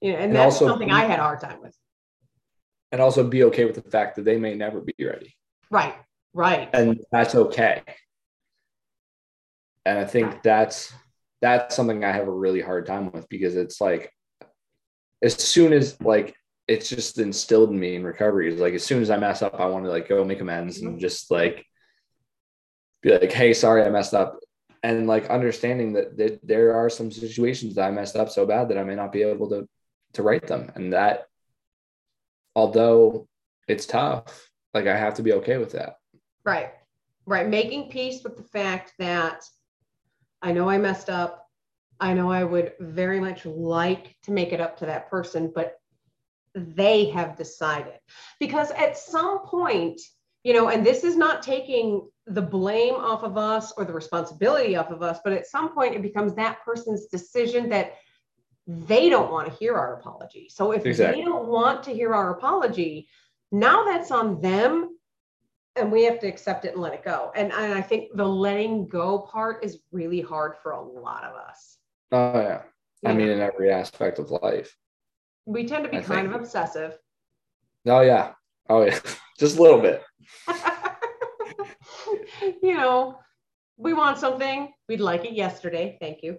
[0.00, 1.76] you know, and, and that's also, something I had a hard time with.
[2.92, 5.36] And also be okay with the fact that they may never be ready.
[5.70, 5.94] Right.
[6.32, 6.68] Right.
[6.72, 7.82] And that's okay.
[9.84, 10.42] And I think right.
[10.42, 10.92] that's
[11.40, 14.12] that's something I have a really hard time with because it's like
[15.22, 16.34] as soon as like
[16.68, 19.58] it's just instilled in me in recovery is like as soon as I mess up,
[19.58, 21.00] I want to like go make amends and mm-hmm.
[21.00, 21.66] just like
[23.02, 24.38] be like, hey, sorry, I messed up.
[24.82, 28.68] And like understanding that, that there are some situations that I messed up so bad
[28.68, 29.68] that I may not be able to
[30.14, 30.70] to write them.
[30.74, 31.26] And that
[32.54, 33.28] although
[33.68, 35.96] it's tough, like I have to be okay with that.
[36.44, 36.70] Right.
[37.26, 37.48] Right.
[37.48, 39.44] Making peace with the fact that
[40.40, 41.49] I know I messed up.
[42.00, 45.78] I know I would very much like to make it up to that person, but
[46.54, 47.98] they have decided.
[48.38, 50.00] Because at some point,
[50.42, 54.76] you know, and this is not taking the blame off of us or the responsibility
[54.76, 57.94] off of us, but at some point it becomes that person's decision that
[58.66, 60.48] they don't want to hear our apology.
[60.48, 61.20] So if exactly.
[61.20, 63.08] they don't want to hear our apology,
[63.52, 64.96] now that's on them
[65.76, 67.32] and we have to accept it and let it go.
[67.34, 71.34] And, and I think the letting go part is really hard for a lot of
[71.34, 71.78] us.
[72.12, 72.62] Oh yeah.
[73.04, 74.76] I mean, in every aspect of life.
[75.46, 76.34] We tend to be I kind think.
[76.34, 76.98] of obsessive.
[77.86, 78.32] Oh yeah.
[78.68, 78.98] Oh yeah.
[79.38, 80.02] Just a little bit.
[82.62, 83.18] you know,
[83.78, 84.70] we want something.
[84.88, 85.96] We'd like it yesterday.
[85.98, 86.38] Thank you.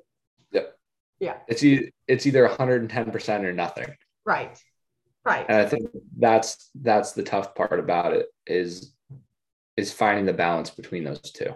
[0.51, 0.77] Yep.
[1.19, 1.37] Yeah.
[1.47, 3.95] It's either it's either 110% or nothing.
[4.25, 4.61] Right.
[5.23, 5.45] Right.
[5.47, 8.93] And I think that's that's the tough part about it is
[9.77, 11.55] is finding the balance between those two.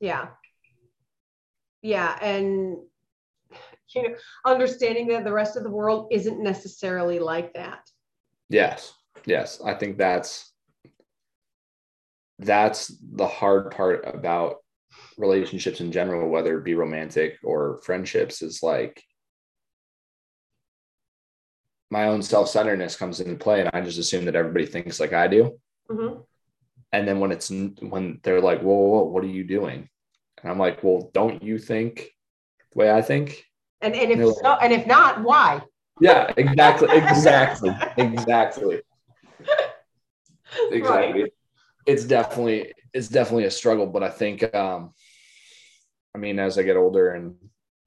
[0.00, 0.28] Yeah
[1.88, 2.76] yeah and
[3.94, 7.80] you know understanding that the rest of the world isn't necessarily like that
[8.48, 8.92] yes
[9.26, 10.52] yes i think that's
[12.38, 14.56] that's the hard part about
[15.16, 19.02] relationships in general, whether it be romantic or friendships, is like
[21.90, 25.26] my own self-centeredness comes into play and I just assume that everybody thinks like I
[25.26, 25.58] do.
[25.90, 26.20] Mm-hmm.
[26.92, 29.88] And then when it's when they're like, whoa, whoa, whoa, what are you doing?
[30.42, 32.10] And I'm like, well, don't you think
[32.72, 33.44] the way I think?
[33.80, 35.62] And, and if and so, and if not, why?
[36.00, 38.80] Yeah, exactly, exactly, exactly.
[40.70, 41.22] Exactly.
[41.22, 41.32] Right.
[41.86, 44.92] It's definitely it's definitely a struggle, but I think um
[46.14, 47.36] I mean as I get older and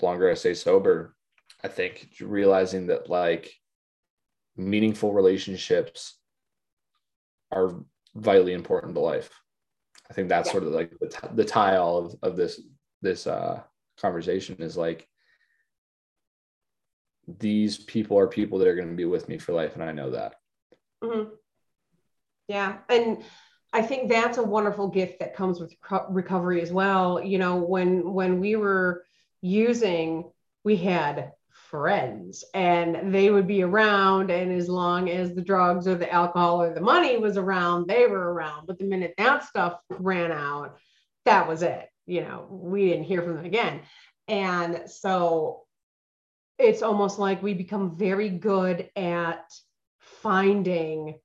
[0.02, 1.16] longer I stay sober,
[1.64, 3.52] I think realizing that like
[4.56, 6.18] meaningful relationships
[7.52, 7.76] are
[8.16, 9.41] vitally important to life.
[10.12, 10.52] I think that's yeah.
[10.52, 12.60] sort of like the, t- the tie all of, of this
[13.02, 13.62] this uh,
[13.98, 15.08] conversation is like
[17.40, 19.94] these people are people that are going to be with me for life, and I
[19.94, 20.34] know that.
[21.02, 21.30] Mm-hmm.
[22.50, 23.24] Yeah, and
[23.72, 25.74] I think that's a wonderful gift that comes with
[26.10, 27.24] recovery as well.
[27.24, 29.06] You know, when when we were
[29.42, 30.30] using,
[30.66, 31.32] we had
[31.72, 32.44] friends.
[32.54, 36.74] And they would be around and as long as the drugs or the alcohol or
[36.74, 38.68] the money was around they were around.
[38.68, 40.78] But the minute that stuff ran out
[41.26, 41.88] that was it.
[42.06, 43.82] You know we didn't hear from them again.
[44.28, 45.62] And so
[46.60, 49.50] it's almost like we become very good at
[50.00, 51.16] finding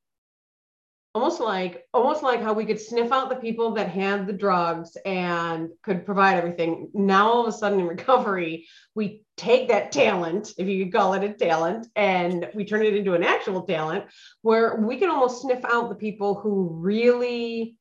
[1.17, 4.99] almost like almost like how we could sniff out the people that had the drugs
[5.07, 6.91] and could provide everything.
[6.93, 11.15] Now all of a sudden in recovery we take that talent if you could call
[11.15, 14.05] it a talent and we turn it into an actual talent
[14.43, 17.79] where we can almost sniff out the people who really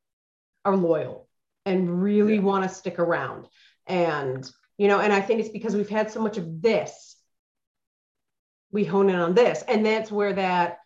[0.63, 1.27] are loyal
[1.65, 2.41] and really yeah.
[2.41, 3.47] want to stick around.
[3.85, 7.17] And you know and i think it's because we've had so much of this.
[8.71, 10.79] We hone in on this and that's where that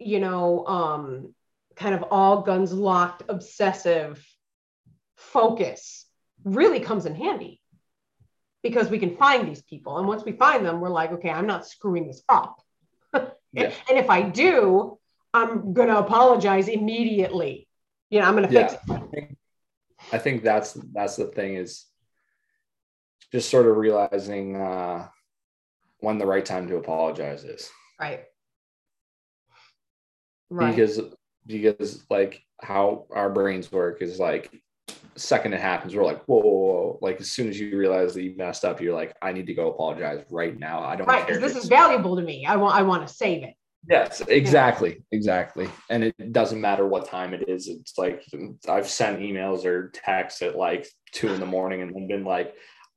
[0.00, 1.34] you know um
[1.80, 4.22] kind of all guns locked, obsessive
[5.16, 6.06] focus
[6.44, 7.60] really comes in handy
[8.62, 9.96] because we can find these people.
[9.96, 12.60] And once we find them, we're like, okay, I'm not screwing this up.
[13.14, 13.72] yeah.
[13.88, 14.98] And if I do,
[15.32, 17.66] I'm going to apologize immediately.
[18.10, 19.00] You know, I'm going to fix yeah.
[19.14, 19.36] it.
[20.12, 21.86] I think that's that's the thing is
[23.32, 25.08] just sort of realizing uh,
[26.00, 27.70] when the right time to apologize is.
[27.98, 28.24] Right.
[30.50, 30.74] Right.
[30.74, 31.00] Because
[31.50, 34.60] because like how our brains work is like
[35.16, 38.22] second it happens we're like whoa, whoa, whoa, like as soon as you realize that
[38.22, 40.80] you messed up you're like i need to go apologize right now.
[40.80, 42.46] I don't right because this is valuable to me.
[42.46, 43.54] I want i want to save it.
[43.88, 45.16] Yes exactly yeah.
[45.16, 47.68] exactly and it doesn't matter what time it is.
[47.68, 48.24] It's like
[48.68, 52.54] i've sent emails or texts at like two in the morning and been like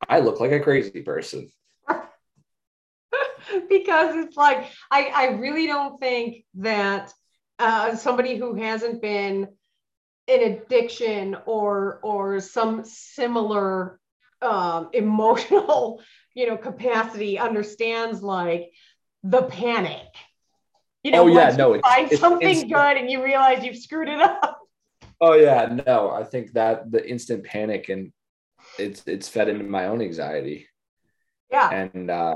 [0.08, 1.50] i look like a crazy person.
[3.70, 7.12] Because it's like i i really don't think that
[7.60, 9.48] uh, somebody who hasn't been
[10.28, 14.00] in addiction or or some similar
[14.42, 16.02] um, emotional
[16.34, 18.72] you know capacity understands like
[19.24, 20.08] the panic.
[21.04, 23.78] You know oh, yeah, no, you find it's, something it's, good and you realize you've
[23.78, 24.60] screwed it up.
[25.22, 28.12] Oh yeah no i think that the instant panic and
[28.78, 30.68] it's it's fed into my own anxiety.
[31.52, 31.70] Yeah.
[31.70, 32.36] And uh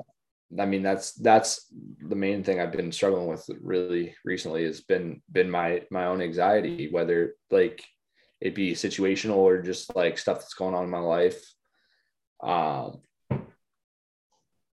[0.57, 1.67] I mean, that's that's
[2.01, 6.21] the main thing I've been struggling with really recently has been been my my own
[6.21, 7.83] anxiety, whether like
[8.39, 11.53] it be situational or just like stuff that's going on in my life.
[12.41, 13.01] Um,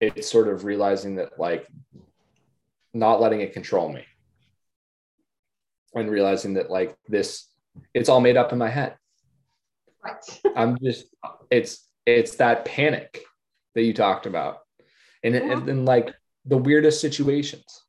[0.00, 1.68] it's sort of realizing that like
[2.92, 4.04] not letting it control me.
[5.94, 7.48] And realizing that like this
[7.94, 8.96] it's all made up in my head.
[10.02, 10.40] Right.
[10.56, 11.06] I'm just
[11.50, 13.22] it's it's that panic
[13.74, 14.60] that you talked about
[15.22, 15.52] and, yeah.
[15.52, 17.84] and, and like the weirdest situations.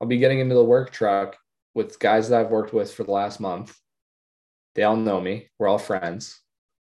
[0.00, 1.36] I'll be getting into the work truck
[1.74, 3.76] with guys that I've worked with for the last month.
[4.74, 5.48] They all know me.
[5.58, 6.40] We're all friends.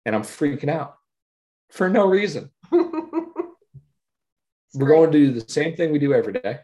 [0.06, 0.96] And I'm freaking out
[1.70, 2.50] for no reason.
[2.72, 6.60] We're going to do the same thing we do every day.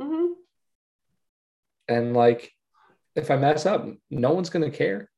[0.00, 0.32] Mm-hmm.
[1.88, 2.52] And like,
[3.14, 5.10] if I mess up, no one's going to care.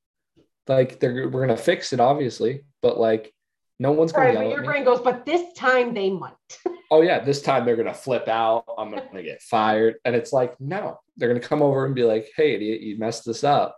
[0.67, 2.65] Like, they're, we're going to fix it, obviously.
[2.83, 3.34] But like,
[3.79, 4.49] no one's going right, to.
[4.49, 6.33] But your brain goes, but this time they might.
[6.91, 8.65] oh yeah, this time they're going to flip out.
[8.79, 11.95] I'm going to get fired, and it's like, no, they're going to come over and
[11.95, 13.77] be like, hey, idiot, you messed this up.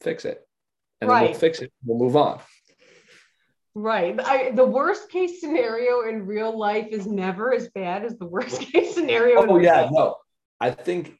[0.00, 0.40] Fix it,
[1.00, 1.20] and right.
[1.20, 1.72] then we'll fix it.
[1.84, 2.40] We'll move on.
[3.74, 4.20] Right.
[4.20, 8.60] I, the worst case scenario in real life is never as bad as the worst
[8.72, 9.46] case scenario.
[9.46, 10.16] Oh yeah, no.
[10.60, 11.18] I think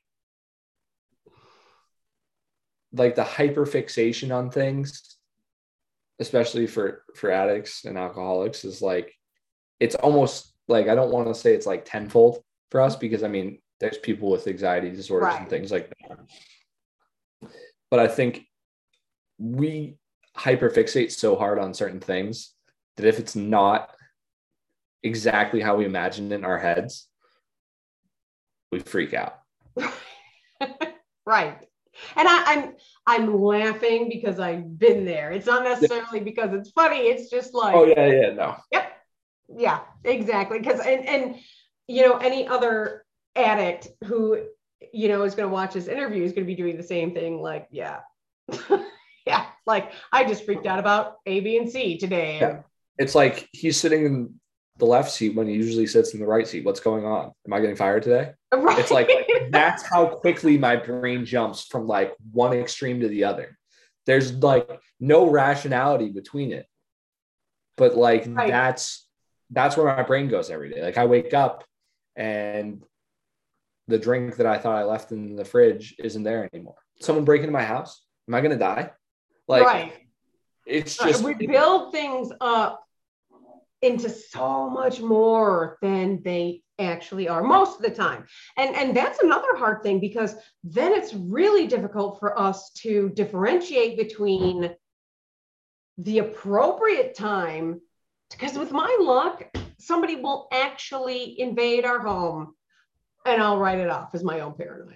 [2.93, 5.16] like the hyper fixation on things
[6.23, 9.12] especially for for addicts and alcoholics is like
[9.81, 13.29] it's almost like I don't want to say it's like tenfold for us because I
[13.29, 15.41] mean there's people with anxiety disorders right.
[15.41, 17.51] and things like that.
[17.91, 18.47] But I think
[19.39, 19.97] we
[20.39, 22.55] hyperfixate so hard on certain things
[22.97, 23.91] that if it's not
[25.03, 27.09] exactly how we imagined it in our heads,
[28.70, 29.41] we freak out.
[31.27, 31.59] right.
[32.16, 32.75] And I, I'm
[33.07, 35.33] I'm laughing because I've been there.
[35.33, 36.99] It's not necessarily because it's funny.
[36.99, 38.57] It's just like Oh yeah, yeah, no.
[38.71, 38.93] Yep.
[39.57, 40.61] Yeah, exactly.
[40.61, 41.37] Because and and
[41.89, 44.45] you know, any other addict who
[44.93, 47.13] you know is going to watch this interview is going to be doing the same
[47.13, 47.41] thing.
[47.41, 48.01] Like, yeah,
[49.27, 52.39] yeah, like I just freaked out about A, B, and C today.
[52.41, 52.61] Yeah.
[52.99, 54.41] It's like he's sitting in
[54.79, 56.64] the left seat when he usually sits in the right seat.
[56.64, 57.33] What's going on?
[57.47, 58.33] Am I getting fired today?
[58.53, 58.79] Right.
[58.79, 59.11] It's like
[59.51, 63.59] that's how quickly my brain jumps from like one extreme to the other.
[64.07, 64.68] There's like
[64.99, 66.66] no rationality between it.
[67.77, 68.49] But like Right.
[68.51, 69.07] that's
[69.51, 70.83] that's where my brain goes every day.
[70.83, 71.64] Like I wake up
[72.16, 72.83] and
[73.89, 76.77] the drink that I thought I left in the fridge isn't there anymore.
[77.01, 78.03] Someone break into my house?
[78.29, 78.91] Am I gonna die?
[79.49, 79.93] Like right.
[80.66, 82.83] it's just we build things up
[83.83, 88.24] into so much more than they actually are most of the time.
[88.57, 93.97] And and that's another hard thing because then it's really difficult for us to differentiate
[93.99, 94.74] between
[95.99, 97.80] the appropriate time
[98.30, 99.45] because with my luck
[99.78, 102.55] somebody will actually invade our home
[103.26, 104.95] and i'll write it off as my own paranoia.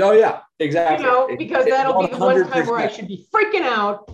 [0.00, 1.04] Oh yeah, exactly.
[1.04, 4.08] You know because it- that'll be the one time where i should be freaking out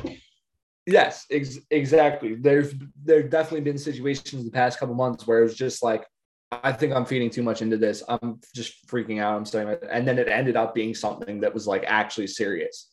[0.91, 2.35] Yes, ex- exactly.
[2.35, 2.75] There's
[3.05, 6.05] there definitely been situations the past couple months where it was just like,
[6.51, 8.03] I think I'm feeding too much into this.
[8.09, 9.37] I'm just freaking out.
[9.37, 12.91] I'm saying, and then it ended up being something that was like actually serious.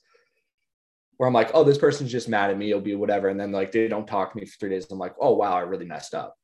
[1.17, 2.69] Where I'm like, oh, this person's just mad at me.
[2.69, 3.29] It'll be whatever.
[3.29, 4.85] And then like they don't talk to me for three days.
[4.91, 6.35] I'm like, oh wow, I really messed up.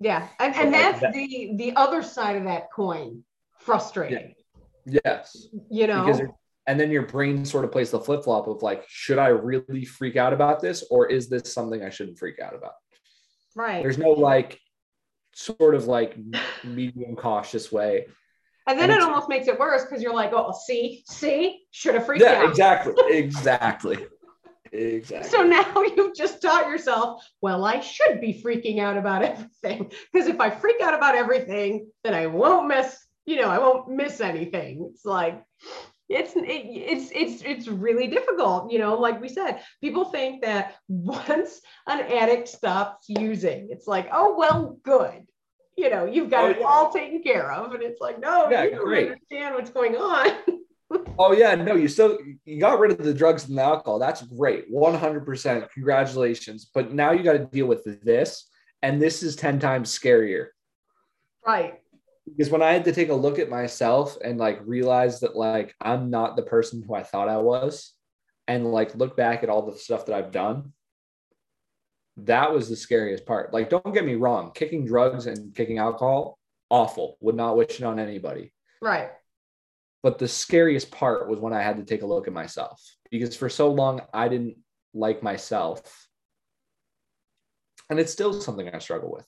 [0.00, 3.24] Yeah, and, and like, that's that- the the other side of that coin.
[3.60, 4.34] Frustrating,
[4.84, 6.04] Yes, you know.
[6.04, 6.20] because
[6.66, 9.84] and then your brain sort of plays the flip flop of like, should I really
[9.84, 12.72] freak out about this, or is this something I shouldn't freak out about?
[13.56, 13.82] right.
[13.82, 14.58] There's no like
[15.34, 16.16] sort of like
[16.64, 18.06] medium cautious way.
[18.66, 21.94] and then and it almost makes it worse because you're like, oh, see, see, should
[21.94, 22.48] have freaked Yeah, out.
[22.50, 22.94] exactly.
[23.10, 24.06] Exactly.
[24.72, 25.30] Exactly.
[25.30, 25.64] So now
[25.96, 29.92] you've just taught yourself, well, I should be freaking out about everything.
[30.12, 33.88] Because if I freak out about everything, then I won't miss, you know, I won't
[33.88, 34.88] miss anything.
[34.92, 35.40] It's like,
[36.08, 38.94] it's it, it's it's it's really difficult, you know.
[38.98, 44.78] Like we said, people think that once an addict stops using, it's like, oh well,
[44.84, 45.26] good,
[45.76, 46.66] you know, you've got Oh, it yeah.
[46.66, 49.12] all taken care of, and it's like, no, Yeah, you don't great.
[49.12, 50.36] understand what's going on.
[51.18, 53.98] oh yeah, no, you still you got rid of the drugs and the alcohol.
[53.98, 54.70] That's great.
[54.72, 55.70] 100%.
[55.70, 56.70] Congratulations.
[56.74, 58.48] But now you got to deal with this
[58.82, 60.48] and this is 10 times scarier.
[61.46, 61.80] right.
[62.26, 65.74] Because when I had to take a look at myself and like realize that like
[65.80, 67.92] I'm not the person who I thought I was
[68.48, 70.72] and like look back at all the stuff that I've done,
[72.18, 73.52] that was the scariest part.
[73.52, 76.38] Like, don't get me wrong, kicking drugs and kicking alcohol,
[76.70, 77.16] awful.
[77.20, 78.52] Would not wish it on anybody.
[78.80, 79.10] Right.
[80.02, 83.36] But the scariest part was when I had to take a look at myself because
[83.36, 84.56] for so long I didn't
[84.94, 86.08] like myself.
[87.90, 89.26] And it's still something I struggle with,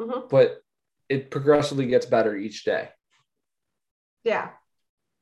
[0.00, 0.28] Mhm.
[0.30, 0.62] but
[1.10, 2.88] it progressively gets better each day.
[4.24, 4.50] Yeah.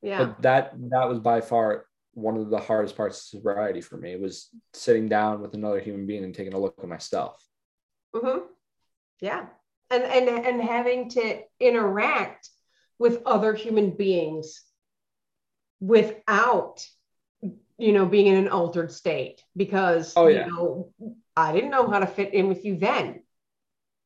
[0.02, 0.18] Yeah.
[0.26, 4.16] But that that was by far one of the hardest parts of sobriety for me
[4.16, 7.42] was sitting down with another human being and taking a look at myself.
[8.14, 8.40] hmm
[9.20, 9.46] Yeah.
[9.90, 12.50] And, and and having to interact
[12.98, 14.60] with other human beings
[15.80, 16.84] without
[17.78, 20.46] you know being in an altered state because Oh, yeah.
[20.46, 20.92] you know
[21.36, 23.22] I didn't know how to fit in with you then.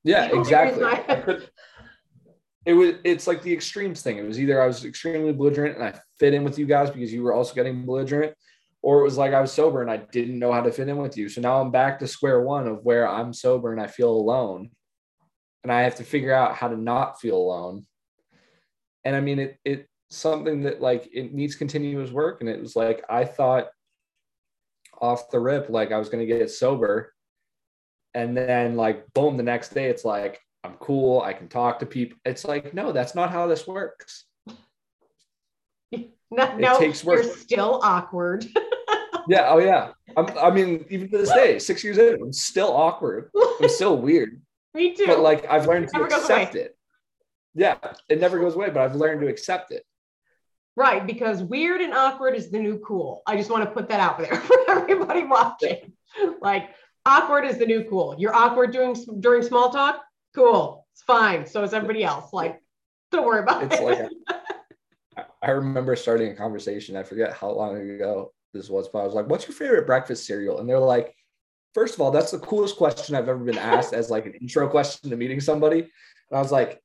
[0.04, 0.84] Yeah, exactly.
[0.84, 1.48] I- I could-
[2.64, 4.18] it was it's like the extremes thing.
[4.18, 7.12] It was either I was extremely belligerent and I fit in with you guys because
[7.12, 8.34] you were also getting belligerent,
[8.82, 10.96] or it was like I was sober and I didn't know how to fit in
[10.98, 11.28] with you.
[11.28, 14.70] So now I'm back to square one of where I'm sober and I feel alone.
[15.64, 17.84] And I have to figure out how to not feel alone.
[19.04, 22.40] And I mean it it's something that like it needs continuous work.
[22.40, 23.68] And it was like I thought
[25.00, 27.12] off the rip, like I was gonna get sober.
[28.14, 31.86] And then like boom, the next day it's like I'm cool, I can talk to
[31.86, 32.18] people.
[32.24, 34.24] It's like, no, that's not how this works.
[36.34, 37.24] No, It no takes you're work.
[37.36, 38.46] still awkward.
[39.28, 39.92] Yeah, oh yeah.
[40.16, 43.30] I'm, I mean, even to this day, six years in, I'm still awkward.
[43.60, 44.42] I'm still weird,
[44.74, 45.06] Me too.
[45.06, 46.76] but like I've learned to accept it.
[47.54, 47.76] Yeah,
[48.08, 49.84] it never goes away, but I've learned to accept it.
[50.74, 53.22] right, because weird and awkward is the new cool.
[53.24, 55.92] I just want to put that out there for everybody watching.
[56.40, 56.70] Like
[57.06, 58.16] awkward is the new cool.
[58.18, 60.02] You're awkward doing during small talk.
[60.34, 61.46] Cool, it's fine.
[61.46, 62.32] So is everybody else.
[62.32, 62.60] Like,
[63.10, 63.82] don't worry about It's it.
[63.82, 63.98] like
[65.16, 66.96] I- I remember starting a conversation.
[66.96, 70.24] I forget how long ago, this was, but I was like, "What's your favorite breakfast
[70.26, 71.14] cereal?" And they're like,
[71.74, 74.68] first of all, that's the coolest question I've ever been asked as like an intro
[74.68, 76.80] question to meeting somebody." And I was like,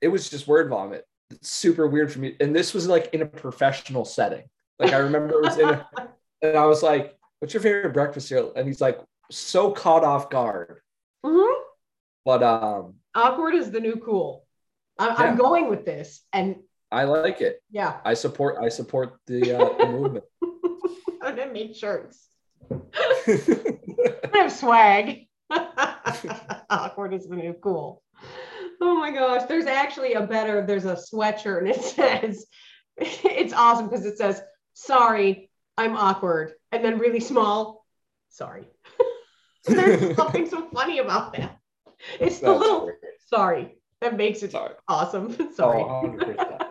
[0.00, 1.04] "It was just word vomit.
[1.30, 4.44] It's super weird for me." And this was like in a professional setting.
[4.78, 5.86] Like I remember it was in, a,
[6.42, 9.00] and I was like, "What's your favorite breakfast cereal?" And he's like,
[9.30, 10.80] so caught off guard.
[11.24, 11.54] Mhm.
[12.24, 14.46] But um, Awkward is the new cool.
[14.98, 15.16] I'm, Yeah.
[15.18, 16.56] I'm going with this, and
[16.90, 17.62] I like it.
[17.70, 18.56] yeah, I support.
[18.60, 20.24] I support the, uh, the movement.
[21.22, 22.28] I'm gonna make shirts.
[22.70, 25.26] I have swag.
[25.50, 28.02] Awkward is the new cool.
[28.80, 32.46] Oh my gosh, there's actually a better, there's a sweatshirt and it says,
[32.96, 34.42] it's awesome because it says,
[34.74, 36.54] sorry, I'm awkward.
[36.72, 37.86] And then really small,
[38.30, 38.64] sorry.
[39.66, 41.58] there's something so funny about that.
[42.20, 42.90] It's the That's little
[43.28, 44.74] sorry that makes it Sorry.
[44.88, 45.36] awesome.
[45.40, 45.82] Oh, sorry.
[45.82, 46.66] 100%.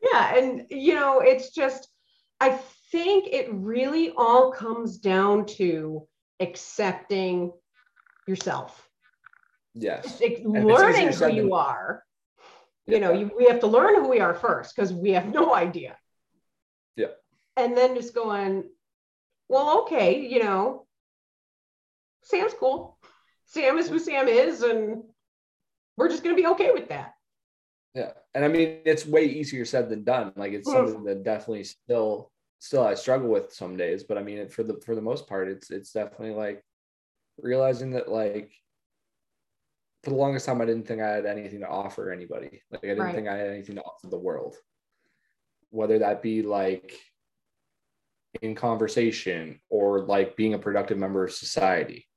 [0.00, 0.36] Yeah.
[0.36, 1.88] And, you know, it's just,
[2.40, 2.50] I
[2.92, 6.06] think it really all comes down to
[6.40, 7.52] accepting
[8.26, 8.88] yourself,
[9.74, 10.18] Yes.
[10.20, 12.04] It's learning who you than- are.
[12.86, 15.54] You know, you, we have to learn who we are first because we have no
[15.54, 15.96] idea.
[16.96, 17.08] Yeah.
[17.56, 18.64] And then just going,
[19.48, 20.86] well, okay, you know,
[22.22, 22.97] Sam's cool.
[23.48, 25.02] Sam is who Sam is, and
[25.96, 27.14] we're just going to be okay with that.
[27.94, 28.12] Yeah.
[28.34, 30.32] And I mean, it's way easier said than done.
[30.36, 34.04] Like it's something that definitely still, still I struggle with some days.
[34.04, 36.62] But I mean, it, for the for the most part, it's it's definitely like
[37.38, 38.52] realizing that like
[40.04, 42.62] for the longest time, I didn't think I had anything to offer anybody.
[42.70, 43.14] Like I didn't Right.
[43.14, 44.56] think I had anything to offer the world,
[45.70, 46.92] whether that be like
[48.42, 52.07] in conversation or like being a productive member of society.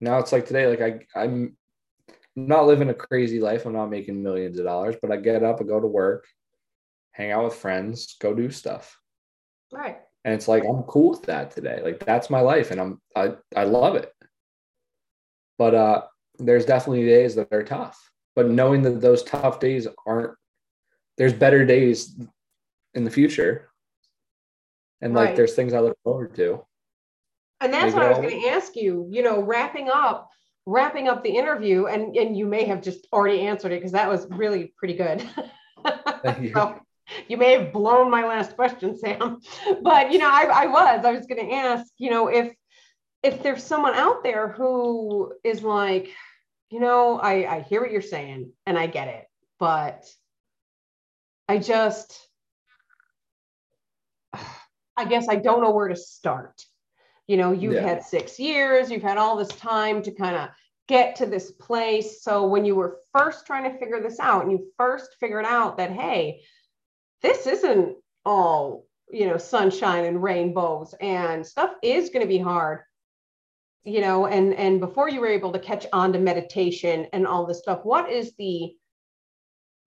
[0.00, 1.56] Now it's like today, like I I'm
[2.36, 3.66] not living a crazy life.
[3.66, 6.26] I'm not making millions of dollars, but I get up, I go to work,
[7.12, 8.98] hang out with friends, go do stuff.
[9.72, 9.98] Right.
[10.24, 11.80] And it's like I'm cool with that today.
[11.82, 14.12] Like that's my life and I'm I I love it.
[15.58, 16.02] But uh
[16.38, 17.98] there's definitely days that are tough.
[18.36, 20.34] But knowing that those tough days aren't
[21.16, 22.16] there's better days
[22.94, 23.70] in the future.
[25.00, 25.36] And like Right.
[25.36, 26.64] there's things I look forward to.
[27.60, 30.30] And that's what I was going to ask you, you know, wrapping up,
[30.64, 34.08] wrapping up the interview, and, and you may have just already answered it because that
[34.08, 35.28] was really pretty good.
[36.40, 36.52] You.
[36.54, 36.80] So,
[37.26, 39.40] you may have blown my last question, Sam,
[39.82, 42.52] but you know, I, I was, I was going to ask, you know, if,
[43.22, 46.10] if there's someone out there who is like,
[46.70, 49.24] you know, I, I hear what you're saying and I get it,
[49.58, 50.04] but
[51.48, 52.28] I just,
[54.96, 56.60] I guess I don't know where to start.
[57.28, 57.86] You know, you've Yeah.
[57.86, 60.48] had six years, you've had all this time to kind of
[60.88, 62.22] get to this place.
[62.22, 65.76] So when you were first trying to figure this out and you first figured out
[65.76, 66.42] that, hey,
[67.22, 72.80] this isn't all, you know, sunshine and rainbows and stuff is going to be hard
[73.84, 77.46] you know and and before you were able to catch on to meditation and all
[77.46, 78.74] this stuff what is the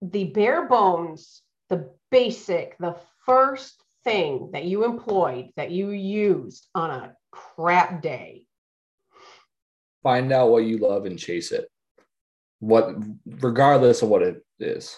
[0.01, 6.89] the bare bones the basic the first thing that you employed that you used on
[6.89, 8.45] a crap day.
[10.03, 11.67] Find out what you love and chase it.
[12.59, 14.95] What regardless of what it is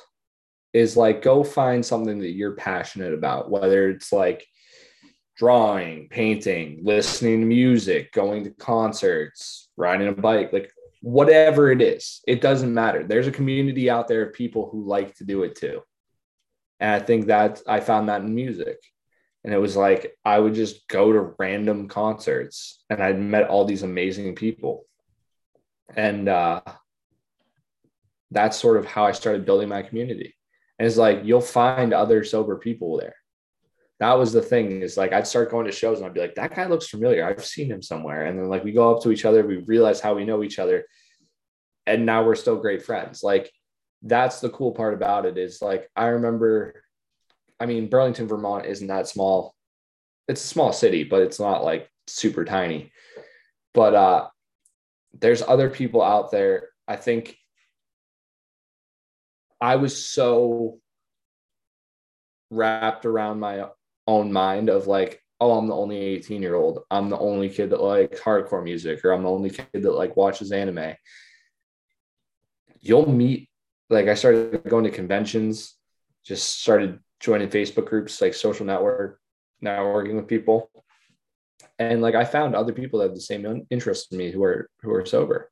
[0.74, 4.46] is like go find something that you're passionate about whether it's like
[5.38, 10.72] drawing painting listening to music going to concerts riding a bike like
[11.02, 13.04] whatever it is it doesn't matter.
[13.04, 15.82] There's a community out there of people who like to do it too.
[16.80, 18.80] And i think that i found that in music
[19.44, 23.66] and it was like i would just go to random concerts and i'd met all
[23.66, 24.86] these amazing people
[25.96, 26.62] and uh,
[28.32, 30.36] that's sort of how I started building my community.
[30.80, 33.16] And it's like you'll find other sober people there.
[34.00, 34.82] That was the thing.
[34.82, 37.26] Is like I'd start going to shows and I'd be like, that guy looks familiar.
[37.26, 38.26] I've seen him somewhere.
[38.26, 40.60] And then like we go up to each other, we realize how we know each
[40.60, 40.86] other,
[41.86, 43.24] and now we're still great friends.
[43.24, 43.52] Like
[44.02, 45.38] that's the cool part about it.
[45.38, 46.84] Is like I remember,
[47.64, 49.56] I mean, Burlington, Vermont isn't that small.
[50.28, 52.92] It's a small city, but it's not like super tiny.
[53.74, 54.28] But uh
[55.18, 56.70] there's other people out there.
[56.90, 57.38] I think
[59.62, 60.80] I was so
[62.50, 63.68] wrapped around my
[64.08, 66.80] own mind of like, oh, I'm the only 18 year old.
[66.92, 70.18] I'm the only kid that likes hardcore music, or I'm the only kid that like
[70.18, 70.96] watches anime.
[72.82, 73.48] You'll meet,
[73.90, 75.78] like, I started going to conventions,
[76.26, 79.20] just started joining Facebook groups, like social network,
[79.64, 80.70] networking with people.
[81.80, 84.70] And like I found other people that have the same interest in me who are
[84.82, 85.50] who are sober.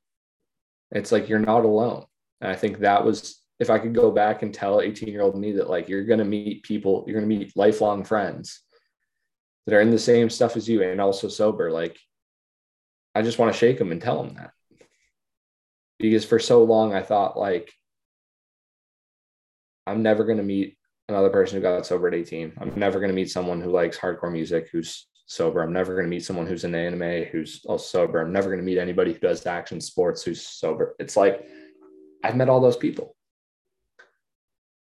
[0.90, 2.04] It's like you're not alone.
[2.40, 5.38] And I think that was if I could go back and tell 18 year old
[5.38, 8.60] me that like you're gonna meet people, you're gonna meet lifelong friends
[9.66, 11.98] that are in the same stuff as you and also sober, like
[13.14, 14.50] I just want to shake them and tell them that.
[15.98, 17.72] Because for so long I thought like
[19.86, 20.76] I'm never to meet
[21.08, 22.52] another person who got sober at 18.
[22.60, 25.62] I'm never going to meet someone who likes hardcore music who's sober.
[25.62, 28.20] I'm never going to meet someone who's in anime who's also sober.
[28.20, 30.94] I'm never going to meet anybody who does action sports who's sober.
[30.98, 31.46] It's like
[32.22, 33.16] I've met all those people.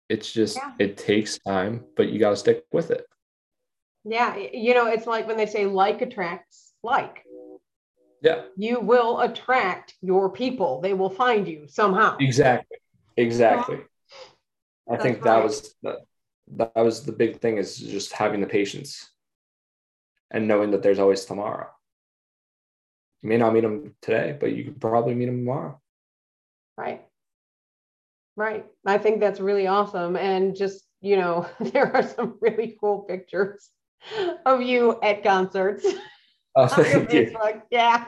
[0.10, 0.72] It's just, yeah.
[0.80, 3.06] it takes time, but you got to stick with it.
[4.06, 4.38] Yeah.
[4.38, 7.24] You know, it's like when they say like attracts like.
[8.22, 8.44] Yeah.
[8.56, 12.18] You will attract your people, they will find you somehow.
[12.20, 12.78] Exactly.
[13.18, 13.80] Exactly.
[14.90, 15.44] I That's think that right.
[15.44, 16.00] was the,
[16.56, 19.10] that was the big thing is just having the patience
[20.32, 21.70] and knowing that there's always tomorrow.
[23.22, 25.82] You may not meet them today, but you could probably meet them tomorrow.
[26.78, 27.06] Right.
[28.36, 28.66] Right.
[28.86, 30.16] I think that's really awesome.
[30.16, 33.70] And just, you know, there are some really cool pictures
[34.46, 35.86] of you at concerts.
[36.60, 37.38] Oh, thank you.
[37.70, 38.06] Yeah.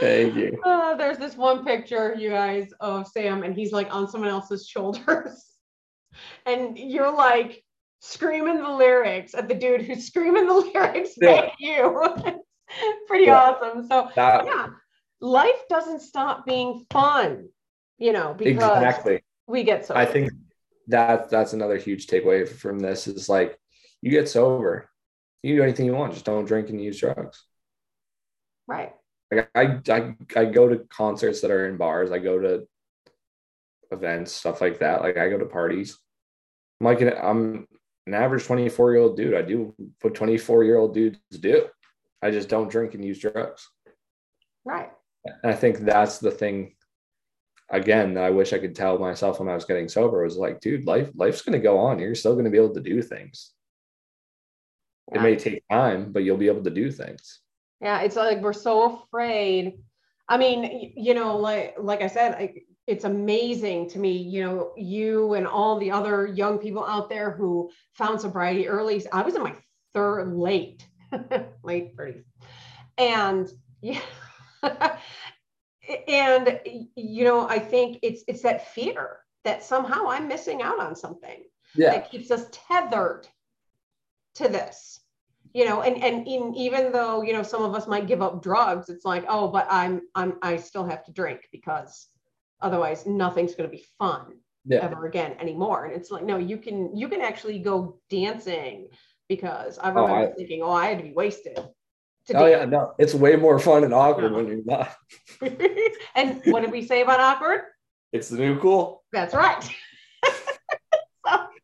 [0.00, 0.58] Thank you.
[0.64, 4.66] Uh, there's this one picture, you guys, of Sam, and he's like on someone else's
[4.66, 5.51] shoulders.
[6.46, 7.62] And you're like
[8.00, 11.30] screaming the lyrics at the dude who's screaming the lyrics yeah.
[11.30, 12.14] at you.
[13.06, 13.38] Pretty yeah.
[13.38, 13.86] awesome.
[13.86, 14.68] So that, yeah,
[15.20, 17.48] life doesn't stop being fun,
[17.98, 19.22] you know, because exactly.
[19.46, 19.94] we get so.
[19.94, 20.32] I think
[20.88, 23.58] that that's another huge takeaway from this is like
[24.00, 24.88] you get sober,
[25.42, 27.44] you do anything you want, just don't drink and use drugs.
[28.66, 28.92] Right.
[29.30, 32.10] Like I, I, I go to concerts that are in bars.
[32.10, 32.66] I go to
[33.92, 35.02] events, stuff like that.
[35.02, 35.98] Like I go to parties.
[36.80, 37.68] I'm like an, I'm
[38.06, 39.34] an average 24 year old dude.
[39.34, 41.66] I do what 24 year old dudes do.
[42.22, 43.68] I just don't drink and use drugs.
[44.64, 44.90] Right.
[45.24, 46.74] And I think that's the thing.
[47.70, 50.60] Again, that I wish I could tell myself when I was getting sober was like,
[50.60, 51.98] dude, life life's going to go on.
[51.98, 53.52] You're still going to be able to do things.
[55.10, 55.20] Yeah.
[55.20, 57.40] It may take time, but you'll be able to do things.
[57.80, 59.78] Yeah, it's like we're so afraid.
[60.28, 64.72] I mean, you know, like like I said, like it's amazing to me, you know,
[64.76, 69.04] you and all the other young people out there who found sobriety early.
[69.12, 69.54] I was in my
[69.94, 70.86] third late,
[71.62, 72.24] late 30s.
[72.98, 73.48] And
[73.80, 74.00] yeah.
[76.08, 76.60] and
[76.96, 81.42] you know, I think it's it's that fear that somehow I'm missing out on something
[81.74, 81.90] yeah.
[81.90, 83.26] that keeps us tethered
[84.34, 85.00] to this
[85.52, 88.42] you know and and in, even though you know some of us might give up
[88.42, 92.08] drugs it's like oh but i'm i'm i still have to drink because
[92.62, 94.34] otherwise nothing's going to be fun
[94.64, 94.78] yeah.
[94.78, 98.88] ever again anymore and it's like no you can you can actually go dancing
[99.28, 102.50] because i remember oh, I, thinking oh i had to be wasted to oh dance.
[102.50, 104.36] yeah no it's way more fun and awkward yeah.
[104.36, 104.94] when you're not
[106.14, 107.62] and what did we say about awkward
[108.12, 109.68] it's the new cool that's right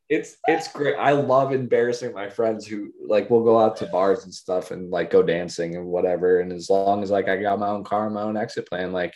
[0.09, 0.96] it's it's great.
[0.96, 4.90] I love embarrassing my friends who like will go out to bars and stuff and
[4.90, 6.40] like go dancing and whatever.
[6.40, 9.14] And as long as like I got my own car, my own exit plan, like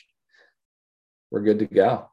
[1.33, 2.11] we're good to go.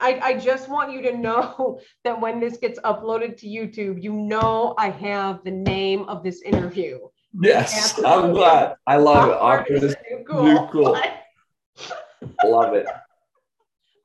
[0.00, 4.12] I, I just want you to know that when this gets uploaded to YouTube, you
[4.14, 6.98] know I have the name of this interview.
[7.40, 8.74] Yes, I'm glad.
[8.86, 9.34] I love it.
[9.34, 9.94] Awkward is
[10.26, 10.68] cool.
[10.68, 10.92] cool.
[12.44, 12.86] love it.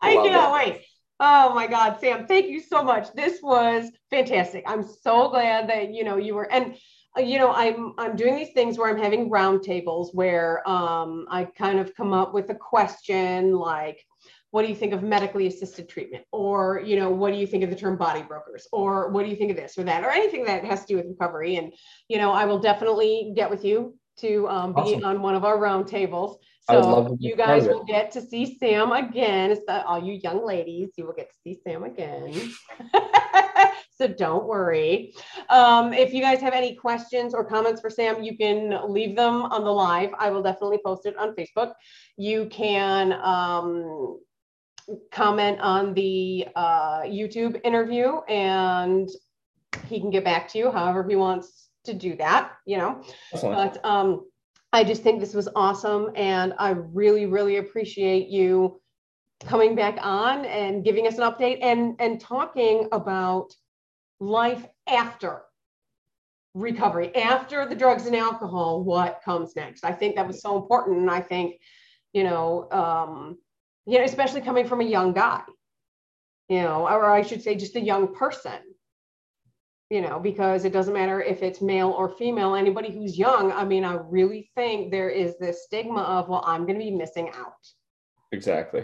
[0.01, 0.73] I love can't it.
[0.75, 0.85] wait.
[1.19, 3.11] Oh my God, Sam, thank you so much.
[3.13, 4.63] This was fantastic.
[4.67, 6.77] I'm so glad that you know you were and
[7.17, 11.45] uh, you know I'm I'm doing these things where I'm having roundtables where um, I
[11.45, 14.05] kind of come up with a question like
[14.51, 16.23] what do you think of medically assisted treatment?
[16.31, 18.67] Or you know what do you think of the term body brokers?
[18.71, 20.03] Or what do you think of this or that?
[20.03, 21.57] Or anything that has to do with recovery.
[21.57, 21.73] And
[22.07, 25.05] you know i will definitely get with you to um, be awesome.
[25.05, 26.37] on one of our roundtables
[26.69, 29.51] so you guys will get to see sam again.
[29.51, 32.33] It's the, all you young ladies you will get to see sam again.
[33.97, 35.15] So don't worry.
[35.49, 39.41] Um, if you guys have any questions or comments for sam you can leave them
[39.41, 40.11] on the live.
[40.19, 41.73] I will definitely post it on facebook.
[42.15, 44.19] You can um,
[45.11, 49.09] comment on the uh, YouTube interview and
[49.87, 53.01] he can get back to you however he wants to do that, you know.
[53.55, 54.25] But um,
[54.73, 56.11] I just think this was awesome.
[56.15, 58.81] And I really, really appreciate you
[59.45, 63.53] coming back on and giving us an update and, and talking about
[64.19, 65.43] life after
[66.53, 69.85] recovery, after the drugs and alcohol, what comes next.
[69.85, 70.97] I think that was so important.
[70.97, 71.59] And I think,
[72.13, 73.37] you know, um,
[73.87, 75.41] you know, especially coming from a young guy,
[76.49, 78.59] you know, or I should say just a young person,
[79.89, 83.53] you know, because it doesn't matter if it's male or female, anybody who's young.
[83.53, 86.91] I mean, I really think there is this stigma of, well, I'm going to be
[86.91, 87.53] missing out.
[88.33, 88.83] Exactly.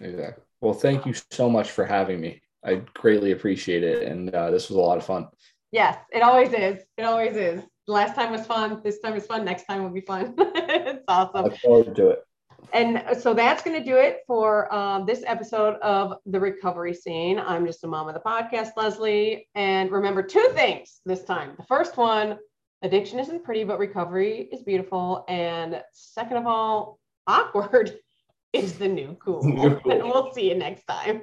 [0.00, 0.44] Exactly.
[0.60, 2.42] Well, thank you so much for having me.
[2.62, 4.06] I greatly appreciate it.
[4.06, 5.28] And uh, this was a lot of fun.
[5.70, 6.82] Yes, it always is.
[6.98, 7.62] It always is.
[7.88, 8.82] last time was fun.
[8.84, 9.46] This time is fun.
[9.46, 10.34] Next time will be fun.
[10.38, 11.44] it's awesome.
[11.44, 12.24] Look forward to it.
[12.72, 17.38] And so that's going to do it for um, this episode of the recovery scene.
[17.38, 19.48] I'm just a mom of the podcast, Lesley.
[19.54, 21.54] And remember two things this time.
[21.58, 22.38] The first one,
[22.82, 25.24] addiction isn't pretty, but recovery is beautiful.
[25.28, 27.98] And second of all, awkward
[28.52, 29.42] is the new cool.
[29.42, 29.92] New cool.
[29.92, 31.22] And we'll see you next time.